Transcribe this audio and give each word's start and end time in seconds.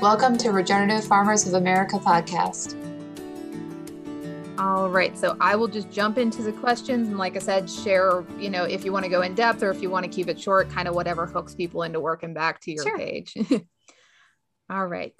Welcome 0.00 0.36
to 0.38 0.50
Regenerative 0.50 1.04
Farmers 1.04 1.46
of 1.46 1.54
America 1.54 1.98
podcast. 1.98 2.74
All 4.58 4.90
right, 4.90 5.16
so 5.16 5.36
I 5.40 5.54
will 5.56 5.68
just 5.68 5.90
jump 5.90 6.18
into 6.18 6.42
the 6.42 6.52
questions 6.52 7.08
and, 7.08 7.16
like 7.16 7.36
I 7.36 7.38
said, 7.38 7.70
share, 7.70 8.24
you 8.38 8.50
know, 8.50 8.64
if 8.64 8.84
you 8.84 8.92
want 8.92 9.04
to 9.04 9.08
go 9.08 9.22
in 9.22 9.34
depth 9.34 9.62
or 9.62 9.70
if 9.70 9.80
you 9.80 9.88
want 9.88 10.04
to 10.04 10.10
keep 10.10 10.28
it 10.28 10.38
short, 10.38 10.68
kind 10.68 10.88
of 10.88 10.94
whatever 10.94 11.26
hooks 11.26 11.54
people 11.54 11.84
into 11.84 12.00
working 12.00 12.34
back 12.34 12.60
to 12.62 12.72
your 12.72 12.82
sure. 12.82 12.98
page. 12.98 13.34
All 14.70 14.86
right. 14.86 15.14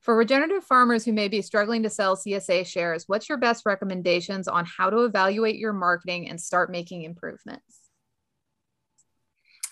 For 0.00 0.16
regenerative 0.16 0.64
farmers 0.64 1.04
who 1.04 1.12
may 1.12 1.28
be 1.28 1.42
struggling 1.42 1.82
to 1.84 1.90
sell 1.90 2.16
CSA 2.16 2.66
shares, 2.66 3.04
what's 3.06 3.28
your 3.28 3.38
best 3.38 3.64
recommendations 3.66 4.48
on 4.48 4.64
how 4.64 4.90
to 4.90 5.04
evaluate 5.04 5.56
your 5.56 5.74
marketing 5.74 6.28
and 6.28 6.40
start 6.40 6.72
making 6.72 7.02
improvements? 7.02 7.80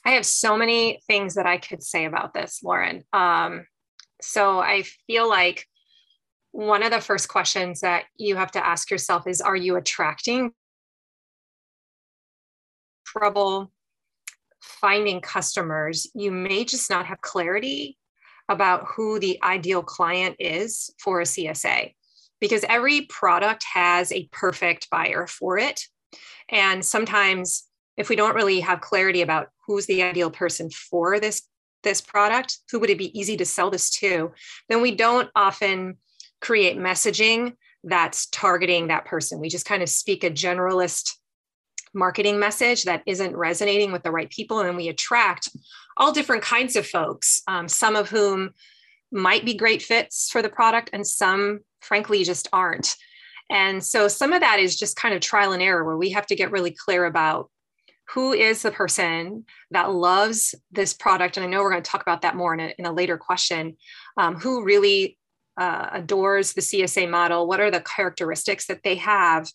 I 0.05 0.12
have 0.12 0.27
so 0.27 0.57
many 0.57 1.00
things 1.07 1.34
that 1.34 1.46
I 1.46 1.59
could 1.59 1.82
say 1.82 2.05
about 2.05 2.34
this, 2.34 2.61
Lauren. 2.62 3.05
Um, 3.12 3.66
so 4.23 4.61
I 4.61 4.84
feel 5.07 5.29
like 5.29 5.66
one 6.53 6.82
of 6.82 6.90
the 6.90 7.00
first 7.00 7.29
questions 7.29 7.80
that 7.80 8.04
you 8.17 8.36
have 8.36 8.53
to 8.53 8.64
ask 8.64 8.90
yourself 8.90 9.26
is 9.26 9.40
Are 9.40 9.57
you 9.57 9.76
attracting 9.76 10.53
trouble 13.07 13.72
finding 14.61 15.21
customers? 15.21 16.07
You 16.14 16.30
may 16.30 16.64
just 16.64 16.90
not 16.90 17.07
have 17.07 17.21
clarity 17.21 17.99
about 18.49 18.86
who 18.86 19.18
the 19.18 19.39
ideal 19.43 19.82
client 19.82 20.36
is 20.39 20.91
for 20.99 21.21
a 21.21 21.25
CSA 21.25 21.94
because 22.41 22.64
every 22.68 23.02
product 23.02 23.64
has 23.72 24.13
a 24.13 24.29
perfect 24.32 24.91
buyer 24.91 25.27
for 25.27 25.58
it. 25.58 25.80
And 26.49 26.85
sometimes 26.85 27.64
if 27.96 28.08
we 28.08 28.16
don't 28.16 28.35
really 28.35 28.61
have 28.61 28.80
clarity 28.80 29.22
about 29.22 29.49
who's 29.66 29.86
the 29.86 30.02
ideal 30.02 30.30
person 30.30 30.71
for 30.71 31.21
this 31.21 31.43
this 31.82 32.00
product 32.00 32.59
who 32.70 32.78
would 32.78 32.91
it 32.91 32.98
be 32.98 33.19
easy 33.19 33.36
to 33.36 33.45
sell 33.45 33.70
this 33.70 33.91
to? 33.98 34.33
Then 34.69 34.83
we 34.83 34.95
don't 34.95 35.31
often 35.34 35.97
create 36.41 36.78
messaging 36.78 37.55
that's 37.84 38.27
targeting 38.27 38.88
that 38.88 39.05
person. 39.05 39.41
We 39.41 39.48
just 39.48 39.66
kind 39.66 39.83
of 39.83 39.88
speak 39.88 40.25
a 40.25 40.30
generalist 40.30 41.12
marketing 41.94 42.38
message 42.38 42.84
that 42.84 43.03
isn't 43.06 43.36
resonating 43.36 43.92
with 43.92 44.03
the 44.03 44.10
right 44.10 44.30
people 44.30 44.60
and 44.60 44.77
we 44.77 44.88
attract 44.88 45.48
all 45.97 46.12
different 46.12 46.42
kinds 46.42 46.75
of 46.75 46.86
folks 46.86 47.42
um, 47.48 47.69
some 47.69 47.97
of 47.97 48.08
whom 48.08 48.50
might 49.10 49.44
be 49.44 49.55
great 49.55 49.83
fits 49.83 50.30
for 50.30 50.41
the 50.41 50.48
product 50.48 50.88
and 50.92 51.06
some 51.06 51.60
frankly 51.80 52.25
just 52.25 52.48
aren't. 52.53 52.97
And 53.50 53.84
so 53.84 54.08
some 54.08 54.33
of 54.33 54.41
that 54.41 54.58
is 54.58 54.78
just 54.78 54.97
kind 54.97 55.14
of 55.14 55.20
trial 55.20 55.53
and 55.53 55.62
error 55.62 55.84
where 55.84 55.98
we 55.98 56.10
have 56.10 56.27
to 56.27 56.36
get 56.36 56.50
really 56.50 56.70
clear 56.70 57.05
about 57.05 57.50
who 58.14 58.32
is 58.32 58.62
the 58.62 58.70
person 58.70 59.44
that 59.70 59.92
loves 59.92 60.55
this 60.70 60.92
product? 60.92 61.36
And 61.36 61.44
i 61.44 61.48
know 61.48 61.62
we're 61.62 61.70
going 61.70 61.82
to 61.82 61.91
talk 61.91 62.02
about 62.02 62.22
that 62.22 62.36
more 62.36 62.54
in 62.54 62.60
a, 62.60 62.74
in 62.78 62.86
a 62.86 62.92
later 62.92 63.16
question. 63.16 63.77
Um, 64.16 64.36
who 64.36 64.64
really 64.64 65.19
uh, 65.56 65.88
adores 65.92 66.52
the 66.52 66.60
csa 66.60 67.08
model? 67.08 67.46
What 67.46 67.60
are 67.60 67.70
the 67.70 67.80
characteristics 67.80 68.66
that 68.66 68.82
they 68.84 68.96
have? 68.96 69.50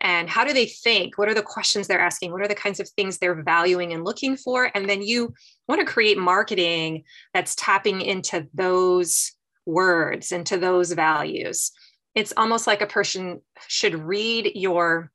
And 0.00 0.28
how 0.28 0.44
do 0.44 0.52
they 0.52 0.66
think? 0.66 1.16
What 1.16 1.28
are 1.28 1.34
the 1.34 1.42
questions 1.42 1.86
they're 1.86 2.00
asking? 2.00 2.32
What 2.32 2.42
are 2.42 2.48
the 2.48 2.56
kinds 2.56 2.80
of 2.80 2.88
things 2.88 3.18
they're 3.18 3.42
valuing 3.42 3.92
and 3.92 4.04
looking 4.04 4.36
for? 4.36 4.70
And 4.74 4.90
then 4.90 5.02
you 5.02 5.32
want 5.68 5.80
to 5.80 5.92
create 5.92 6.18
marketing 6.18 7.04
that's 7.32 7.54
tapping 7.54 8.00
into 8.00 8.48
those 8.52 9.32
words 9.66 10.32
into 10.32 10.58
those 10.58 10.92
values. 10.92 11.70
It's 12.14 12.32
almost 12.36 12.66
like 12.66 12.82
a 12.82 12.86
person 12.86 13.40
should 13.68 13.94
read 13.94 14.52
your 14.54 15.10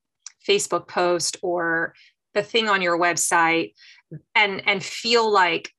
facebook 0.48 0.88
post 0.88 1.38
or 1.42 1.94
the 2.38 2.44
thing 2.44 2.70
on 2.70 2.82
your 2.82 2.98
website 2.98 3.74
and 4.36 4.62
and 4.66 4.84
feel 4.84 5.32
like 5.32 5.72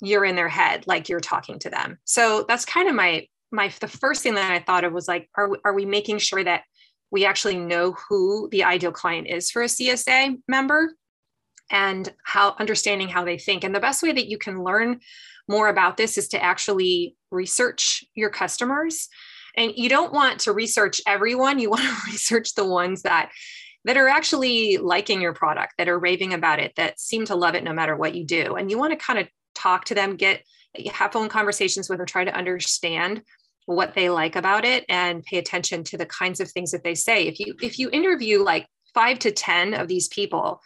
you're 0.00 0.24
in 0.24 0.36
their 0.36 0.48
head 0.48 0.84
like 0.86 1.08
you're 1.08 1.20
talking 1.20 1.58
to 1.60 1.70
them. 1.70 1.98
So 2.04 2.44
that's 2.46 2.64
kind 2.64 2.88
of 2.88 2.94
my 2.94 3.26
my 3.50 3.72
the 3.80 3.88
first 3.88 4.22
thing 4.22 4.34
that 4.34 4.50
i 4.50 4.60
thought 4.60 4.84
of 4.84 4.94
was 4.94 5.06
like 5.06 5.28
are, 5.36 5.50
are 5.64 5.74
we 5.74 5.84
making 5.84 6.18
sure 6.18 6.42
that 6.42 6.62
we 7.10 7.26
actually 7.26 7.58
know 7.58 7.94
who 8.08 8.48
the 8.50 8.64
ideal 8.64 8.92
client 8.92 9.26
is 9.28 9.50
for 9.50 9.62
a 9.62 9.66
csa 9.66 10.38
member 10.48 10.94
and 11.72 12.12
how 12.24 12.54
understanding 12.60 13.08
how 13.08 13.24
they 13.24 13.38
think? 13.38 13.64
And 13.64 13.74
the 13.74 13.80
best 13.80 14.02
way 14.02 14.12
that 14.12 14.28
you 14.28 14.38
can 14.38 14.62
learn 14.62 15.00
more 15.48 15.68
about 15.68 15.96
this 15.96 16.16
is 16.18 16.28
to 16.28 16.42
actually 16.42 17.16
research 17.30 18.04
your 18.14 18.30
customers. 18.30 19.08
And 19.56 19.72
you 19.74 19.88
don't 19.88 20.12
want 20.12 20.40
to 20.40 20.52
research 20.52 21.00
everyone. 21.06 21.58
You 21.58 21.70
want 21.70 21.82
to 21.82 21.96
research 22.06 22.54
the 22.54 22.66
ones 22.66 23.02
that 23.02 23.30
that 23.84 23.96
are 23.96 24.08
actually 24.08 24.78
liking 24.78 25.20
your 25.20 25.32
product, 25.32 25.74
that 25.78 25.88
are 25.88 25.98
raving 25.98 26.34
about 26.34 26.60
it, 26.60 26.72
that 26.76 27.00
seem 27.00 27.24
to 27.26 27.34
love 27.34 27.54
it 27.54 27.64
no 27.64 27.72
matter 27.72 27.96
what 27.96 28.14
you 28.14 28.24
do. 28.24 28.54
And 28.54 28.70
you 28.70 28.78
want 28.78 28.92
to 28.92 29.04
kind 29.04 29.18
of 29.18 29.28
talk 29.54 29.84
to 29.86 29.94
them, 29.94 30.16
get 30.16 30.42
have 30.92 31.12
phone 31.12 31.28
conversations 31.28 31.88
with 31.88 31.98
them, 31.98 32.06
try 32.06 32.24
to 32.24 32.34
understand 32.34 33.22
what 33.66 33.94
they 33.94 34.08
like 34.08 34.36
about 34.36 34.64
it 34.64 34.84
and 34.88 35.22
pay 35.24 35.38
attention 35.38 35.84
to 35.84 35.96
the 35.96 36.06
kinds 36.06 36.40
of 36.40 36.50
things 36.50 36.70
that 36.70 36.82
they 36.82 36.94
say. 36.94 37.26
If 37.26 37.38
you 37.38 37.54
if 37.60 37.78
you 37.78 37.90
interview 37.90 38.42
like 38.42 38.66
5 38.94 39.18
to 39.20 39.32
10 39.32 39.74
of 39.74 39.88
these 39.88 40.08
people, 40.08 40.60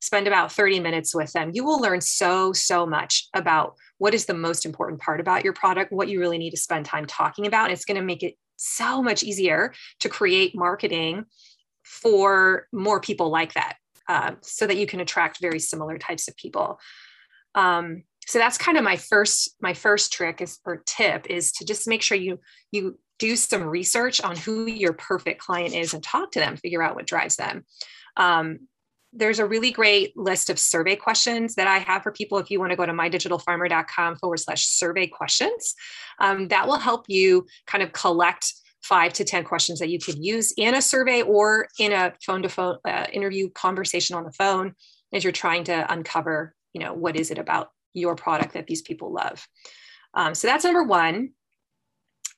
spend 0.00 0.26
about 0.26 0.52
30 0.52 0.80
minutes 0.80 1.14
with 1.14 1.32
them, 1.32 1.50
you 1.54 1.64
will 1.64 1.80
learn 1.80 2.00
so 2.00 2.52
so 2.52 2.86
much 2.86 3.28
about 3.34 3.74
what 3.98 4.14
is 4.14 4.26
the 4.26 4.34
most 4.34 4.66
important 4.66 5.00
part 5.00 5.20
about 5.20 5.44
your 5.44 5.52
product, 5.52 5.92
what 5.92 6.08
you 6.08 6.18
really 6.18 6.38
need 6.38 6.50
to 6.50 6.56
spend 6.56 6.84
time 6.84 7.06
talking 7.06 7.46
about. 7.46 7.66
And 7.66 7.72
it's 7.72 7.84
going 7.84 8.00
to 8.00 8.04
make 8.04 8.22
it 8.22 8.34
so 8.56 9.02
much 9.02 9.22
easier 9.22 9.72
to 10.00 10.08
create 10.08 10.56
marketing 10.56 11.24
for 11.92 12.66
more 12.72 13.00
people 13.00 13.28
like 13.28 13.52
that 13.52 13.76
uh, 14.08 14.32
so 14.40 14.66
that 14.66 14.78
you 14.78 14.86
can 14.86 15.00
attract 15.00 15.40
very 15.40 15.58
similar 15.58 15.98
types 15.98 16.26
of 16.26 16.36
people 16.36 16.80
um, 17.54 18.02
so 18.26 18.38
that's 18.38 18.56
kind 18.56 18.78
of 18.78 18.84
my 18.84 18.96
first 18.96 19.54
my 19.60 19.74
first 19.74 20.12
trick 20.12 20.40
is 20.40 20.58
or 20.64 20.82
tip 20.86 21.26
is 21.28 21.52
to 21.52 21.64
just 21.66 21.86
make 21.86 22.02
sure 22.02 22.16
you 22.16 22.40
you 22.70 22.98
do 23.18 23.36
some 23.36 23.62
research 23.62 24.20
on 24.22 24.36
who 24.36 24.66
your 24.66 24.94
perfect 24.94 25.40
client 25.40 25.74
is 25.74 25.92
and 25.92 26.02
talk 26.02 26.32
to 26.32 26.40
them 26.40 26.56
figure 26.56 26.82
out 26.82 26.94
what 26.94 27.06
drives 27.06 27.36
them 27.36 27.64
um, 28.16 28.58
there's 29.12 29.38
a 29.38 29.46
really 29.46 29.70
great 29.70 30.16
list 30.16 30.48
of 30.48 30.58
survey 30.58 30.96
questions 30.96 31.54
that 31.56 31.66
I 31.66 31.78
have 31.78 32.02
for 32.02 32.12
people. 32.12 32.38
If 32.38 32.50
you 32.50 32.58
want 32.58 32.70
to 32.70 32.76
go 32.76 32.86
to 32.86 32.92
mydigitalfarmer.com 32.92 34.16
forward 34.16 34.38
slash 34.38 34.64
survey 34.66 35.06
questions, 35.06 35.74
um, 36.18 36.48
that 36.48 36.66
will 36.66 36.78
help 36.78 37.04
you 37.08 37.46
kind 37.66 37.84
of 37.84 37.92
collect 37.92 38.54
five 38.82 39.12
to 39.14 39.24
10 39.24 39.44
questions 39.44 39.78
that 39.78 39.88
you 39.88 39.98
could 39.98 40.18
use 40.18 40.52
in 40.56 40.74
a 40.74 40.82
survey 40.82 41.22
or 41.22 41.68
in 41.78 41.92
a 41.92 42.12
phone 42.24 42.42
to 42.42 42.48
phone 42.48 42.78
uh, 42.86 43.06
interview 43.12 43.48
conversation 43.50 44.16
on 44.16 44.24
the 44.24 44.32
phone 44.32 44.74
as 45.12 45.22
you're 45.22 45.32
trying 45.32 45.64
to 45.64 45.92
uncover, 45.92 46.54
you 46.72 46.80
know, 46.80 46.92
what 46.92 47.16
is 47.16 47.30
it 47.30 47.38
about 47.38 47.70
your 47.94 48.16
product 48.16 48.54
that 48.54 48.66
these 48.66 48.82
people 48.82 49.12
love. 49.12 49.46
Um, 50.14 50.34
so 50.34 50.48
that's 50.48 50.64
number 50.64 50.82
one. 50.82 51.30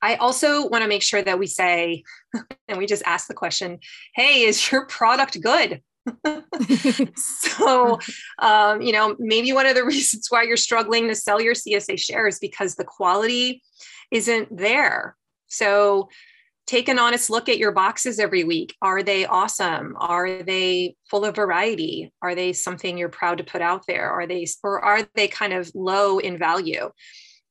I 0.03 0.17
also 0.17 0.69
want 0.69 0.83
to 0.83 0.89
make 0.89 1.03
sure 1.03 1.23
that 1.23 1.39
we 1.39 1.47
say, 1.47 2.03
and 2.69 2.79
we 2.79 2.87
just 2.87 3.03
ask 3.07 3.27
the 3.27 3.35
question, 3.35 3.79
hey, 4.15 4.43
is 4.43 4.71
your 4.71 4.87
product 4.87 5.41
good? 5.41 5.81
so, 7.17 7.99
um, 8.39 8.83
you 8.83 8.93
know, 8.93 9.17
maybe 9.19 9.53
one 9.53 9.67
of 9.67 9.75
the 9.75 9.85
reasons 9.87 10.27
why 10.29 10.43
you're 10.43 10.57
struggling 10.57 11.09
to 11.09 11.15
sell 11.15 11.41
your 11.41 11.55
CSA 11.55 11.99
shares 11.99 12.39
because 12.39 12.75
the 12.75 12.85
quality 12.85 13.63
isn't 14.11 14.55
there. 14.55 15.17
So, 15.47 16.09
take 16.67 16.89
an 16.89 16.99
honest 16.99 17.29
look 17.29 17.49
at 17.49 17.59
your 17.59 17.73
boxes 17.73 18.19
every 18.19 18.45
week. 18.45 18.75
Are 18.81 19.03
they 19.03 19.27
awesome? 19.27 19.95
Are 19.99 20.43
they 20.43 20.97
full 21.11 21.25
of 21.25 21.37
variety? 21.37 22.13
Are 22.23 22.35
they 22.35 22.53
something 22.53 22.97
you're 22.97 23.09
proud 23.09 23.39
to 23.39 23.45
put 23.45 23.61
out 23.61 23.85
there? 23.87 24.11
Are 24.11 24.27
they, 24.27 24.47
or 24.63 24.81
are 24.81 25.07
they 25.15 25.29
kind 25.29 25.53
of 25.53 25.71
low 25.75 26.19
in 26.19 26.39
value? 26.39 26.91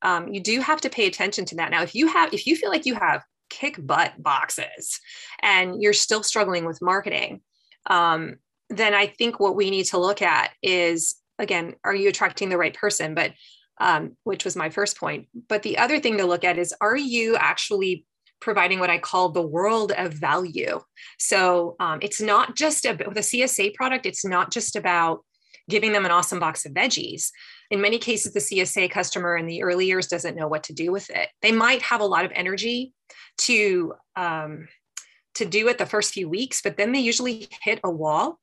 Um, 0.02 0.30
you 0.30 0.42
do 0.42 0.62
have 0.62 0.82
to 0.82 0.90
pay 0.90 1.06
attention 1.06 1.46
to 1.46 1.56
that. 1.58 1.72
Now, 1.72 1.84
if 1.84 1.96
you 1.96 2.08
have, 2.08 2.34
if 2.34 2.48
you 2.48 2.56
feel 2.56 2.70
like 2.70 2.86
you 2.86 2.96
have 2.96 3.24
kick 3.50 3.78
butt 3.80 4.14
boxes 4.18 5.00
and 5.42 5.82
you're 5.82 5.94
still 5.94 6.24
struggling 6.24 6.66
with 6.66 6.82
marketing, 6.82 7.42
um, 7.90 8.38
then 8.70 8.94
I 8.94 9.08
think 9.08 9.40
what 9.40 9.56
we 9.56 9.70
need 9.70 9.86
to 9.88 10.00
look 10.00 10.22
at 10.22 10.52
is 10.62 11.16
again, 11.40 11.76
are 11.84 11.96
you 11.96 12.10
attracting 12.10 12.50
the 12.50 12.58
right 12.58 12.74
person? 12.74 13.14
But 13.14 13.34
um, 13.80 14.16
which 14.24 14.46
was 14.46 14.56
my 14.56 14.70
first 14.70 14.98
point. 14.98 15.28
But 15.48 15.64
the 15.64 15.78
other 15.78 16.00
thing 16.00 16.18
to 16.18 16.26
look 16.26 16.44
at 16.44 16.58
is 16.58 16.74
are 16.80 16.96
you 16.96 17.36
actually 17.36 18.06
providing 18.44 18.80
what 18.80 18.90
I 18.90 18.98
call 18.98 19.30
the 19.30 19.42
world 19.42 19.94
of 19.98 20.14
value. 20.14 20.82
So 21.18 21.76
um, 21.80 22.00
it's 22.02 22.22
not 22.22 22.56
just 22.56 22.86
a, 22.86 22.92
with 23.08 23.18
a 23.18 23.22
CSA 23.22 23.74
product, 23.74 24.06
it's 24.06 24.26
not 24.26 24.52
just 24.52 24.76
about 24.76 25.24
giving 25.70 25.94
them 25.94 26.06
an 26.06 26.12
awesome 26.12 26.40
box 26.40 26.66
of 26.66 26.74
veggies. 26.74 27.30
In 27.72 27.80
many 27.80 27.98
cases, 27.98 28.34
the 28.34 28.42
CSA 28.42 28.92
customer 28.92 29.38
in 29.38 29.48
the 29.48 29.64
early 29.64 29.86
years 29.86 30.08
doesn't 30.08 30.36
know 30.36 30.48
what 30.48 30.64
to 30.64 30.74
do 30.74 30.92
with 30.92 31.10
it. 31.10 31.30
They 31.42 31.54
might 31.54 31.82
have 31.84 32.02
a 32.02 32.06
lot 32.06 32.26
of 32.26 32.32
energy 32.36 32.94
to 33.40 33.94
um, 34.16 34.68
to 35.36 35.46
do 35.46 35.68
it 35.68 35.80
the 35.80 35.86
first 35.88 36.14
few 36.14 36.30
weeks, 36.30 36.62
but 36.62 36.78
then 36.78 36.92
they 36.92 37.00
usually 37.00 37.48
hit 37.64 37.80
a 37.84 37.90
wall. 37.90 38.40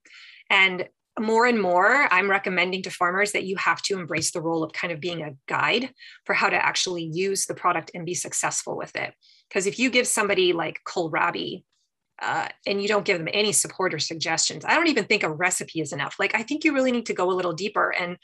And 0.48 0.88
more 1.20 1.46
and 1.46 1.60
more, 1.60 2.08
I'm 2.10 2.28
recommending 2.28 2.82
to 2.82 2.90
farmers 2.90 3.32
that 3.32 3.44
you 3.44 3.54
have 3.56 3.80
to 3.82 3.98
embrace 3.98 4.32
the 4.32 4.40
role 4.40 4.64
of 4.64 4.72
kind 4.72 4.92
of 4.92 4.98
being 4.98 5.22
a 5.22 5.36
guide 5.46 5.92
for 6.24 6.34
how 6.34 6.48
to 6.48 6.56
actually 6.56 7.04
use 7.04 7.46
the 7.46 7.54
product 7.54 7.92
and 7.94 8.04
be 8.04 8.14
successful 8.14 8.76
with 8.76 8.96
it. 8.96 9.14
Because 9.50 9.66
if 9.66 9.78
you 9.78 9.90
give 9.90 10.06
somebody 10.06 10.52
like 10.52 10.80
kohlrabi 10.86 11.64
uh, 12.22 12.48
and 12.66 12.80
you 12.80 12.86
don't 12.86 13.04
give 13.04 13.18
them 13.18 13.28
any 13.32 13.52
support 13.52 13.92
or 13.92 13.98
suggestions, 13.98 14.64
I 14.64 14.74
don't 14.74 14.86
even 14.86 15.04
think 15.04 15.24
a 15.24 15.30
recipe 15.30 15.80
is 15.80 15.92
enough. 15.92 16.16
Like 16.18 16.34
I 16.34 16.42
think 16.42 16.64
you 16.64 16.72
really 16.72 16.92
need 16.92 17.06
to 17.06 17.14
go 17.14 17.30
a 17.30 17.34
little 17.34 17.52
deeper 17.52 17.90
and, 17.90 18.16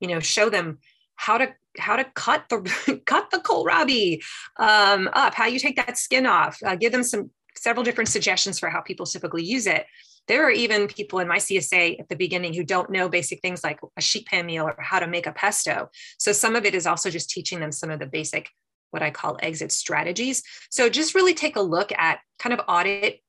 you 0.00 0.08
know, 0.08 0.20
show 0.20 0.50
them 0.50 0.78
how 1.16 1.38
to 1.38 1.54
how 1.78 1.96
to 1.96 2.04
cut 2.04 2.44
the 2.50 3.00
cut 3.06 3.30
the 3.30 3.38
kohlrabi 3.38 4.22
um, 4.58 5.08
up, 5.12 5.34
how 5.34 5.46
you 5.46 5.58
take 5.58 5.76
that 5.76 5.96
skin 5.96 6.26
off. 6.26 6.58
Uh, 6.64 6.76
give 6.76 6.92
them 6.92 7.02
some 7.02 7.30
several 7.56 7.84
different 7.84 8.08
suggestions 8.08 8.58
for 8.58 8.68
how 8.68 8.82
people 8.82 9.06
typically 9.06 9.42
use 9.42 9.66
it. 9.66 9.86
There 10.28 10.44
are 10.44 10.50
even 10.50 10.88
people 10.88 11.20
in 11.20 11.28
my 11.28 11.38
CSA 11.38 12.00
at 12.00 12.08
the 12.08 12.16
beginning 12.16 12.52
who 12.52 12.64
don't 12.64 12.90
know 12.90 13.08
basic 13.08 13.40
things 13.40 13.62
like 13.62 13.78
a 13.96 14.00
sheet 14.02 14.26
pan 14.26 14.44
meal 14.44 14.66
or 14.66 14.76
how 14.78 14.98
to 14.98 15.06
make 15.06 15.26
a 15.26 15.32
pesto. 15.32 15.88
So 16.18 16.32
some 16.32 16.56
of 16.56 16.64
it 16.64 16.74
is 16.74 16.86
also 16.86 17.10
just 17.10 17.30
teaching 17.30 17.60
them 17.60 17.72
some 17.72 17.90
of 17.90 18.00
the 18.00 18.06
basic 18.06 18.50
what 18.96 19.02
I 19.02 19.10
call 19.10 19.36
exit 19.42 19.70
strategies. 19.70 20.42
So 20.70 20.88
just 20.88 21.14
really 21.14 21.34
take 21.34 21.56
a 21.56 21.60
look 21.60 21.92
at 21.92 22.20
kind 22.38 22.54
of 22.54 22.64
audit 22.66 23.20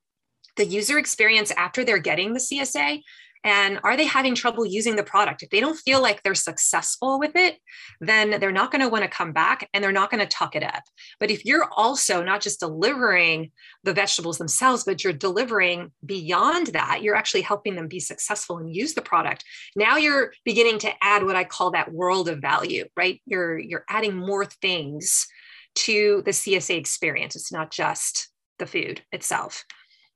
the 0.56 0.64
user 0.64 0.98
experience 0.98 1.50
after 1.52 1.84
they're 1.84 1.98
getting 1.98 2.32
the 2.32 2.40
CSA 2.40 3.02
and 3.44 3.78
are 3.84 3.96
they 3.96 4.06
having 4.06 4.34
trouble 4.34 4.66
using 4.66 4.96
the 4.96 5.02
product? 5.02 5.42
If 5.42 5.50
they 5.50 5.60
don't 5.60 5.78
feel 5.78 6.02
like 6.02 6.22
they're 6.22 6.34
successful 6.34 7.18
with 7.18 7.32
it, 7.34 7.58
then 8.00 8.40
they're 8.40 8.52
not 8.52 8.70
going 8.70 8.82
to 8.82 8.88
want 8.88 9.04
to 9.04 9.08
come 9.08 9.32
back 9.32 9.68
and 9.72 9.82
they're 9.82 9.92
not 9.92 10.10
going 10.10 10.20
to 10.20 10.26
tuck 10.26 10.56
it 10.56 10.62
up. 10.62 10.82
But 11.20 11.30
if 11.30 11.44
you're 11.44 11.68
also 11.76 12.22
not 12.22 12.40
just 12.40 12.60
delivering 12.60 13.52
the 13.84 13.92
vegetables 13.92 14.38
themselves, 14.38 14.84
but 14.84 15.04
you're 15.04 15.12
delivering 15.12 15.92
beyond 16.04 16.68
that, 16.68 17.02
you're 17.02 17.14
actually 17.14 17.42
helping 17.42 17.76
them 17.76 17.88
be 17.88 18.00
successful 18.00 18.58
and 18.58 18.74
use 18.74 18.94
the 18.94 19.02
product. 19.02 19.44
Now 19.76 19.96
you're 19.96 20.32
beginning 20.44 20.80
to 20.80 20.92
add 21.00 21.24
what 21.24 21.36
I 21.36 21.44
call 21.44 21.70
that 21.72 21.92
world 21.92 22.28
of 22.28 22.40
value, 22.40 22.86
right? 22.96 23.20
You're 23.24 23.58
you're 23.58 23.84
adding 23.88 24.16
more 24.16 24.44
things 24.44 25.26
to 25.84 26.22
the 26.24 26.32
CSA 26.32 26.76
experience. 26.76 27.36
It's 27.36 27.52
not 27.52 27.70
just 27.70 28.30
the 28.58 28.66
food 28.66 29.02
itself. 29.12 29.64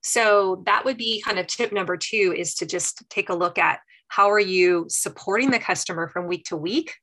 So 0.02 0.62
that 0.66 0.84
would 0.84 0.96
be 0.96 1.22
kind 1.22 1.38
of 1.38 1.46
tip 1.46 1.72
number 1.72 1.96
two 1.96 2.34
is 2.36 2.54
to 2.56 2.66
just 2.66 3.08
take 3.08 3.28
a 3.28 3.34
look 3.34 3.58
at 3.58 3.80
how 4.08 4.30
are 4.30 4.40
you 4.40 4.86
supporting 4.88 5.50
the 5.50 5.58
customer 5.58 6.08
from 6.08 6.26
week 6.26 6.44
to 6.46 6.56
week? 6.56 6.94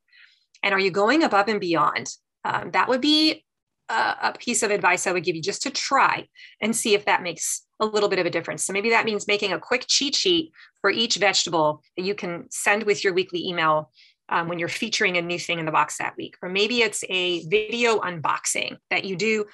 And 0.62 0.74
are 0.74 0.80
you 0.80 0.92
going 0.92 1.24
above 1.24 1.48
and 1.48 1.60
beyond? 1.60 2.10
Um, 2.44 2.72
that 2.72 2.90
would 2.90 3.02
be 3.02 3.46
a, 3.88 4.16
a 4.24 4.36
piece 4.38 4.64
of 4.64 4.72
advice 4.72 5.08
I 5.08 5.14
would 5.14 5.24
give 5.24 5.36
you 5.36 5.42
just 5.42 5.64
to 5.64 5.70
try 5.70 6.28
and 6.62 6.76
see 6.76 6.94
if 6.94 7.06
that 7.06 7.24
makes 7.24 7.66
a 7.80 7.86
little 7.86 8.10
bit 8.10 8.20
of 8.20 8.26
a 8.26 8.30
difference. 8.30 8.66
So 8.66 8.74
maybe 8.74 8.90
that 8.90 9.06
means 9.06 9.28
making 9.28 9.54
a 9.54 9.60
quick 9.60 9.86
cheat 9.88 10.16
sheet 10.16 10.52
for 10.82 10.92
each 10.92 11.16
vegetable 11.16 11.82
that 11.98 12.04
you 12.04 12.14
can 12.14 12.46
send 12.52 12.84
with 12.84 13.04
your 13.04 13.14
weekly 13.14 13.48
email 13.48 13.92
um, 14.30 14.48
when 14.48 14.60
you're 14.60 14.70
featuring 14.70 15.18
a 15.18 15.22
new 15.22 15.40
thing 15.40 15.60
in 15.60 15.66
the 15.66 15.72
box 15.72 15.98
that 15.98 16.16
week. 16.18 16.36
Or 16.42 16.50
maybe 16.50 16.82
it's 16.82 17.04
a 17.10 17.46
video 17.48 18.00
unboxing 18.00 18.78
that 18.90 19.06
you 19.06 19.16
do 19.16 19.46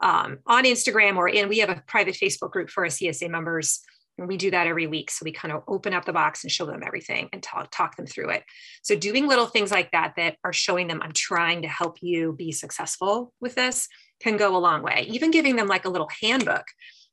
um, 0.00 0.38
on 0.46 0.64
Instagram 0.64 1.16
or 1.16 1.28
in, 1.28 1.48
we 1.48 1.58
have 1.58 1.70
a 1.70 1.82
private 1.86 2.14
Facebook 2.14 2.50
group 2.50 2.68
for 2.68 2.84
our 2.84 2.90
CSA 2.90 3.30
members. 3.30 3.80
And 4.18 4.28
we 4.28 4.36
do 4.36 4.50
that 4.52 4.66
every 4.68 4.86
week. 4.86 5.10
So 5.10 5.24
we 5.24 5.32
kind 5.32 5.52
of 5.52 5.64
open 5.66 5.92
up 5.92 6.04
the 6.04 6.12
box 6.12 6.44
and 6.44 6.52
show 6.52 6.66
them 6.66 6.82
everything 6.84 7.28
and 7.32 7.42
talk, 7.42 7.68
talk 7.72 7.96
them 7.96 8.06
through 8.06 8.30
it. 8.30 8.44
So 8.82 8.94
doing 8.94 9.26
little 9.26 9.46
things 9.46 9.72
like 9.72 9.90
that 9.90 10.14
that 10.16 10.36
are 10.44 10.52
showing 10.52 10.86
them 10.86 11.02
I'm 11.02 11.12
trying 11.12 11.62
to 11.62 11.68
help 11.68 11.98
you 12.00 12.32
be 12.32 12.52
successful 12.52 13.32
with 13.40 13.56
this 13.56 13.88
can 14.20 14.36
go 14.36 14.56
a 14.56 14.58
long 14.58 14.82
way. 14.82 15.06
Even 15.08 15.32
giving 15.32 15.56
them 15.56 15.66
like 15.66 15.84
a 15.84 15.88
little 15.88 16.08
handbook 16.20 16.64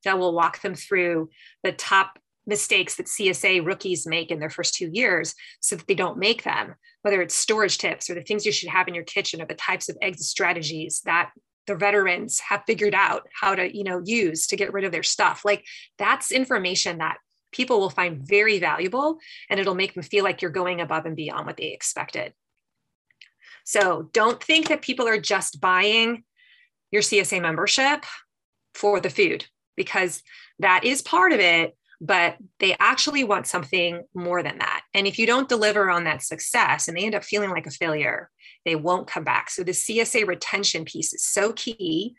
that 0.04 0.20
will 0.20 0.34
walk 0.34 0.62
them 0.62 0.76
through 0.76 1.30
the 1.64 1.72
top 1.72 2.20
mistakes 2.48 2.96
that 2.96 3.08
CSA 3.08 3.66
rookies 3.66 4.08
make 4.08 4.32
in 4.32 4.40
their 4.40 4.50
first 4.50 4.74
two 4.74 4.90
years 4.92 5.36
so 5.60 5.76
that 5.76 5.88
they 5.88 5.96
don't 5.96 6.18
make 6.18 6.44
them, 6.44 6.76
whether 7.02 7.22
it's 7.22 7.36
storage 7.36 7.78
tips 7.78 8.10
or 8.10 8.16
the 8.16 8.24
things 8.24 8.46
you 8.46 8.52
should 8.52 8.70
have 8.70 8.88
in 8.88 8.96
your 8.96 9.04
kitchen 9.04 9.42
or 9.42 9.46
the 9.46 9.54
types 9.54 9.90
of 9.90 9.98
exit 10.02 10.26
strategies 10.26 11.02
that 11.06 11.32
the 11.68 11.76
veterans 11.76 12.40
have 12.40 12.64
figured 12.66 12.96
out 12.96 13.28
how 13.40 13.54
to 13.54 13.76
you 13.76 13.84
know 13.84 14.02
use 14.04 14.48
to 14.48 14.56
get 14.56 14.74
rid 14.74 14.84
of 14.84 14.92
their 14.92 15.04
stuff. 15.04 15.46
Like 15.46 15.64
that's 15.98 16.32
information 16.32 16.98
that 16.98 17.18
people 17.52 17.80
will 17.80 17.90
find 17.90 18.26
very 18.28 18.60
valuable 18.60 19.18
and 19.50 19.60
it'll 19.60 19.76
make 19.76 19.94
them 19.94 20.04
feel 20.04 20.24
like 20.24 20.42
you're 20.42 20.52
going 20.52 20.82
above 20.82 21.06
and 21.06 21.16
beyond 21.16 21.46
what 21.46 21.58
they 21.58 21.68
expected. 21.68 22.34
So 23.64 24.10
don't 24.14 24.42
think 24.42 24.70
that 24.70 24.82
people 24.82 25.08
are 25.08 25.20
just 25.20 25.62
buying 25.62 26.24
your 26.90 27.02
csa 27.02 27.42
membership 27.42 28.06
for 28.74 29.00
the 29.00 29.10
food 29.10 29.46
because 29.76 30.24
that 30.60 30.84
is 30.84 31.02
part 31.02 31.32
of 31.32 31.40
it 31.40 31.76
but 32.02 32.36
they 32.60 32.76
actually 32.80 33.24
want 33.24 33.46
something 33.46 34.04
more 34.16 34.42
than 34.42 34.58
that. 34.58 34.82
And 34.96 35.06
if 35.06 35.20
you 35.20 35.28
don't 35.28 35.48
deliver 35.48 35.92
on 35.92 36.04
that 36.06 36.24
success 36.24 36.88
and 36.88 36.98
they 36.98 37.06
end 37.06 37.14
up 37.14 37.24
feeling 37.24 37.52
like 37.52 37.68
a 37.68 37.72
failure, 37.72 38.32
they 38.66 38.76
won't 38.76 39.08
come 39.08 39.24
back. 39.24 39.52
So 39.52 39.64
the 39.64 39.72
CSA 39.72 40.26
retention 40.26 40.84
piece 40.84 41.14
is 41.14 41.24
so 41.24 41.54
key. 41.54 42.16